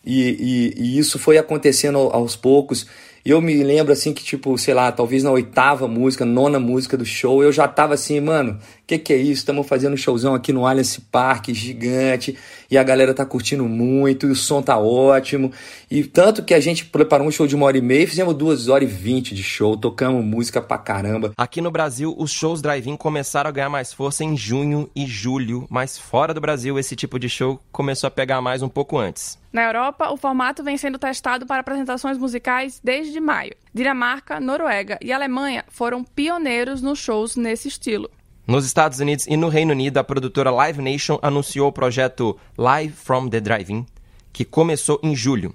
E, 0.05 0.75
e, 0.79 0.83
e 0.83 0.99
isso 0.99 1.18
foi 1.18 1.37
acontecendo 1.37 1.99
aos 1.99 2.37
poucos. 2.37 2.87
Eu 3.25 3.42
me 3.42 3.62
lembro 3.62 3.92
assim 3.92 4.14
que, 4.14 4.23
tipo, 4.23 4.57
sei 4.57 4.73
lá, 4.73 4.90
talvez 4.92 5.23
na 5.23 5.31
oitava 5.31 5.88
música, 5.88 6.25
nona 6.25 6.61
música 6.61 6.97
do 6.97 7.05
show, 7.05 7.42
eu 7.42 7.53
já 7.53 7.66
tava 7.66 7.94
assim, 7.94 8.21
mano, 8.21 8.59
que 8.88 8.98
que 8.98 9.12
é 9.12 9.16
isso? 9.16 9.40
Estamos 9.40 9.66
fazendo 9.66 9.92
um 9.92 9.96
showzão 9.98 10.35
aqui 10.35 10.51
no 10.51 10.66
Allianz 10.66 10.98
Parque, 11.12 11.53
gigante, 11.53 12.38
e 12.70 12.79
a 12.79 12.83
galera 12.83 13.12
tá 13.12 13.24
curtindo 13.27 13.66
muito, 13.66 14.27
e 14.27 14.31
o 14.31 14.35
som 14.35 14.62
tá 14.62 14.79
ótimo. 14.79 15.53
E 15.90 16.03
tanto 16.05 16.42
que 16.42 16.55
a 16.55 16.61
gente 16.61 16.87
preparou 16.87 17.29
um 17.29 17.31
show 17.31 17.46
de 17.46 17.55
uma 17.55 17.66
hora 17.66 17.77
e 17.77 17.83
meia, 17.83 18.09
fizemos 18.09 18.35
duas 18.35 18.66
horas 18.66 18.90
e 18.90 18.92
vinte 18.92 19.35
de 19.35 19.42
show, 19.42 19.77
tocamos 19.77 20.24
música 20.24 20.62
pra 20.62 20.79
caramba. 20.79 21.33
Aqui 21.37 21.61
no 21.61 21.70
Brasil, 21.70 22.14
os 22.16 22.31
shows 22.31 22.62
drive-in 22.62 22.96
começaram 22.96 23.51
a 23.51 23.53
ganhar 23.53 23.68
mais 23.68 23.92
força 23.92 24.24
em 24.24 24.35
junho 24.35 24.88
e 24.96 25.07
julho, 25.07 25.66
mas 25.68 25.98
fora 25.98 26.33
do 26.33 26.40
Brasil, 26.40 26.79
esse 26.79 26.96
tipo 26.96 27.18
de 27.18 27.29
show 27.29 27.61
começou 27.70 28.09
a 28.09 28.11
pegar 28.11 28.40
mais 28.40 28.62
um 28.62 28.70
pouco 28.70 28.96
antes. 28.96 29.38
Na 29.53 29.64
Europa, 29.64 30.11
o 30.11 30.16
formato 30.16 30.62
vem 30.62 30.79
sendo 30.79 30.98
testado 30.98 31.46
para 31.46 31.61
apresentações 31.61 32.16
musicais 32.16 32.81
desde 32.83 33.20
maio. 33.20 33.55
Dinamarca, 33.74 34.40
Noruega 34.40 34.98
e 35.03 35.12
Alemanha 35.12 35.64
foram 35.68 36.03
pioneiros 36.03 36.81
nos 36.81 36.98
shows 36.98 37.37
nesse 37.37 37.68
estilo. 37.68 38.11
Nos 38.49 38.65
Estados 38.65 38.99
Unidos 38.99 39.27
e 39.27 39.37
no 39.37 39.51
Reino 39.51 39.73
Unido, 39.73 39.99
a 39.99 40.03
produtora 40.03 40.51
Live 40.51 40.81
Nation 40.81 41.19
anunciou 41.21 41.69
o 41.69 41.73
projeto 41.73 42.35
Live 42.57 42.95
from 42.95 43.29
the 43.29 43.41
Drive-In, 43.41 43.85
que 44.33 44.43
começou 44.43 44.99
em 45.03 45.15
julho. 45.15 45.55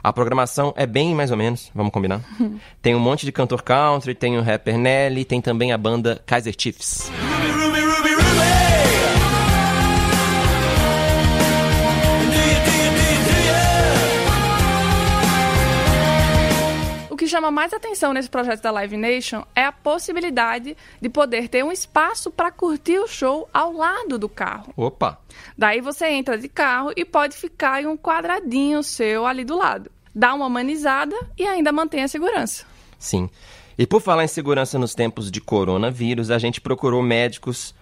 A 0.00 0.12
programação 0.12 0.72
é 0.76 0.86
bem 0.86 1.12
mais 1.12 1.32
ou 1.32 1.36
menos, 1.36 1.72
vamos 1.74 1.92
combinar? 1.92 2.22
tem 2.80 2.94
um 2.94 3.00
monte 3.00 3.26
de 3.26 3.32
cantor 3.32 3.64
country, 3.64 4.14
tem 4.14 4.38
o 4.38 4.42
rapper 4.42 4.78
Nelly, 4.78 5.24
tem 5.24 5.40
também 5.40 5.72
a 5.72 5.76
banda 5.76 6.22
Kaiser 6.24 6.54
Chiefs. 6.56 7.10
Chama 17.30 17.50
mais 17.50 17.72
atenção 17.72 18.12
nesse 18.12 18.28
projeto 18.28 18.60
da 18.60 18.70
Live 18.72 18.96
Nation 18.96 19.44
é 19.54 19.64
a 19.64 19.72
possibilidade 19.72 20.76
de 21.00 21.08
poder 21.08 21.48
ter 21.48 21.64
um 21.64 21.70
espaço 21.70 22.30
para 22.30 22.50
curtir 22.50 22.98
o 22.98 23.06
show 23.06 23.48
ao 23.54 23.72
lado 23.72 24.18
do 24.18 24.28
carro. 24.28 24.72
Opa! 24.76 25.18
Daí 25.56 25.80
você 25.80 26.08
entra 26.08 26.36
de 26.36 26.48
carro 26.48 26.92
e 26.96 27.04
pode 27.04 27.36
ficar 27.36 27.82
em 27.82 27.86
um 27.86 27.96
quadradinho 27.96 28.82
seu 28.82 29.24
ali 29.24 29.44
do 29.44 29.56
lado. 29.56 29.90
Dá 30.12 30.34
uma 30.34 30.46
humanizada 30.46 31.16
e 31.38 31.46
ainda 31.46 31.70
mantém 31.70 32.02
a 32.02 32.08
segurança. 32.08 32.66
Sim. 32.98 33.30
E 33.78 33.86
por 33.86 34.02
falar 34.02 34.24
em 34.24 34.28
segurança 34.28 34.78
nos 34.78 34.94
tempos 34.94 35.30
de 35.30 35.40
coronavírus, 35.40 36.30
a 36.30 36.38
gente 36.38 36.60
procurou 36.60 37.02
médicos 37.02 37.74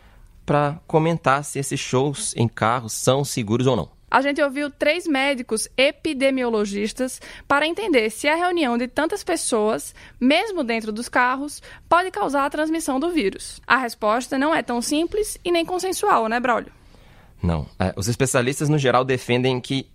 para 0.45 0.79
comentar 0.87 1.43
se 1.43 1.59
esses 1.59 1.81
shows 1.81 2.35
em 2.37 2.47
carros 2.47 2.93
são 2.93 3.25
seguros 3.25 3.67
ou 3.67 3.75
não. 3.75 3.98
A 4.11 4.23
gente 4.23 4.41
ouviu 4.43 4.71
três 4.71 5.07
médicos 5.07 5.69
epidemiologistas 5.77 7.21
para 7.47 7.67
entender 7.67 8.11
se 8.11 8.27
a 8.29 8.35
reunião 8.35 8.79
de 8.79 8.89
tantas 8.89 9.23
pessoas, 9.23 9.95
mesmo 10.21 10.65
dentro 10.65 10.91
dos 10.93 11.09
carros, 11.09 11.63
pode 11.89 12.11
causar 12.11 12.45
a 12.45 12.51
transmissão 12.51 12.99
do 12.99 13.11
vírus. 13.11 13.61
A 13.67 13.77
resposta 13.77 14.39
não 14.39 14.55
é 14.55 14.63
tão 14.63 14.81
simples 14.81 15.39
e 15.45 15.51
nem 15.51 15.65
consensual, 15.65 16.29
né, 16.29 16.39
Braulio? 16.39 16.73
Não. 17.43 17.67
É, 17.79 17.93
os 17.97 18.09
especialistas, 18.09 18.69
no 18.69 18.79
geral, 18.79 19.05
defendem 19.05 19.61
que 19.61 19.87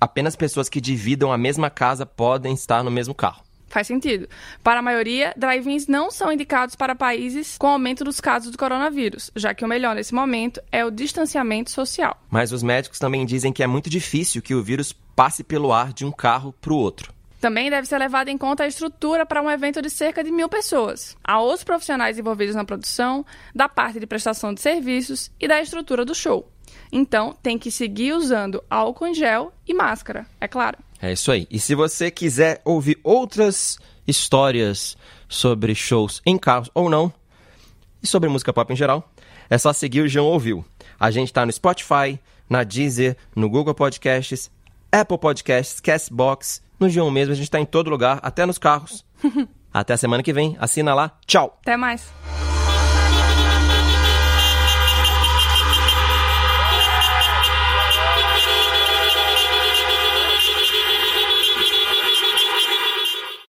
apenas 0.00 0.36
pessoas 0.36 0.68
que 0.68 0.80
dividam 0.80 1.32
a 1.32 1.38
mesma 1.38 1.70
casa 1.70 2.04
podem 2.04 2.54
estar 2.54 2.82
no 2.82 2.90
mesmo 2.90 3.14
carro. 3.14 3.43
Faz 3.74 3.88
sentido. 3.88 4.28
Para 4.62 4.78
a 4.78 4.82
maioria, 4.82 5.34
drive-ins 5.36 5.88
não 5.88 6.08
são 6.08 6.30
indicados 6.30 6.76
para 6.76 6.94
países 6.94 7.58
com 7.58 7.66
aumento 7.66 8.04
dos 8.04 8.20
casos 8.20 8.52
do 8.52 8.56
coronavírus, 8.56 9.32
já 9.34 9.52
que 9.52 9.64
o 9.64 9.68
melhor 9.68 9.96
nesse 9.96 10.14
momento 10.14 10.62
é 10.70 10.84
o 10.84 10.92
distanciamento 10.92 11.72
social. 11.72 12.16
Mas 12.30 12.52
os 12.52 12.62
médicos 12.62 13.00
também 13.00 13.26
dizem 13.26 13.52
que 13.52 13.64
é 13.64 13.66
muito 13.66 13.90
difícil 13.90 14.40
que 14.40 14.54
o 14.54 14.62
vírus 14.62 14.92
passe 15.16 15.42
pelo 15.42 15.72
ar 15.72 15.92
de 15.92 16.04
um 16.04 16.12
carro 16.12 16.54
para 16.60 16.72
o 16.72 16.76
outro. 16.76 17.12
Também 17.40 17.68
deve 17.68 17.88
ser 17.88 17.98
levada 17.98 18.30
em 18.30 18.38
conta 18.38 18.62
a 18.62 18.68
estrutura 18.68 19.26
para 19.26 19.42
um 19.42 19.50
evento 19.50 19.82
de 19.82 19.90
cerca 19.90 20.22
de 20.22 20.30
mil 20.30 20.48
pessoas. 20.48 21.16
Há 21.24 21.40
outros 21.40 21.64
profissionais 21.64 22.16
envolvidos 22.16 22.54
na 22.54 22.64
produção, 22.64 23.26
da 23.52 23.68
parte 23.68 23.98
de 23.98 24.06
prestação 24.06 24.54
de 24.54 24.60
serviços 24.60 25.32
e 25.40 25.48
da 25.48 25.60
estrutura 25.60 26.04
do 26.04 26.14
show. 26.14 26.48
Então, 26.92 27.36
tem 27.42 27.58
que 27.58 27.72
seguir 27.72 28.12
usando 28.12 28.62
álcool 28.70 29.08
em 29.08 29.14
gel 29.14 29.52
e 29.66 29.74
máscara, 29.74 30.26
é 30.40 30.46
claro. 30.46 30.78
É 31.04 31.12
isso 31.12 31.30
aí. 31.30 31.46
E 31.50 31.60
se 31.60 31.74
você 31.74 32.10
quiser 32.10 32.62
ouvir 32.64 32.98
outras 33.04 33.78
histórias 34.06 34.96
sobre 35.28 35.74
shows 35.74 36.22
em 36.24 36.38
carros 36.38 36.70
ou 36.72 36.88
não, 36.88 37.12
e 38.02 38.06
sobre 38.06 38.26
música 38.26 38.54
pop 38.54 38.72
em 38.72 38.76
geral, 38.76 39.12
é 39.50 39.58
só 39.58 39.70
seguir 39.74 40.00
o 40.00 40.08
João 40.08 40.28
Ouviu. 40.28 40.64
A 40.98 41.10
gente 41.10 41.28
está 41.28 41.44
no 41.44 41.52
Spotify, 41.52 42.18
na 42.48 42.64
Deezer, 42.64 43.18
no 43.36 43.50
Google 43.50 43.74
Podcasts, 43.74 44.50
Apple 44.90 45.18
Podcasts, 45.18 45.78
Castbox, 45.78 46.62
no 46.80 46.88
João 46.88 47.10
mesmo, 47.10 47.32
a 47.32 47.36
gente 47.36 47.44
está 47.44 47.60
em 47.60 47.66
todo 47.66 47.90
lugar, 47.90 48.18
até 48.22 48.46
nos 48.46 48.56
carros. 48.56 49.04
até 49.70 49.92
a 49.92 49.98
semana 49.98 50.22
que 50.22 50.32
vem. 50.32 50.56
Assina 50.58 50.94
lá. 50.94 51.18
Tchau. 51.26 51.58
Até 51.60 51.76
mais. 51.76 52.10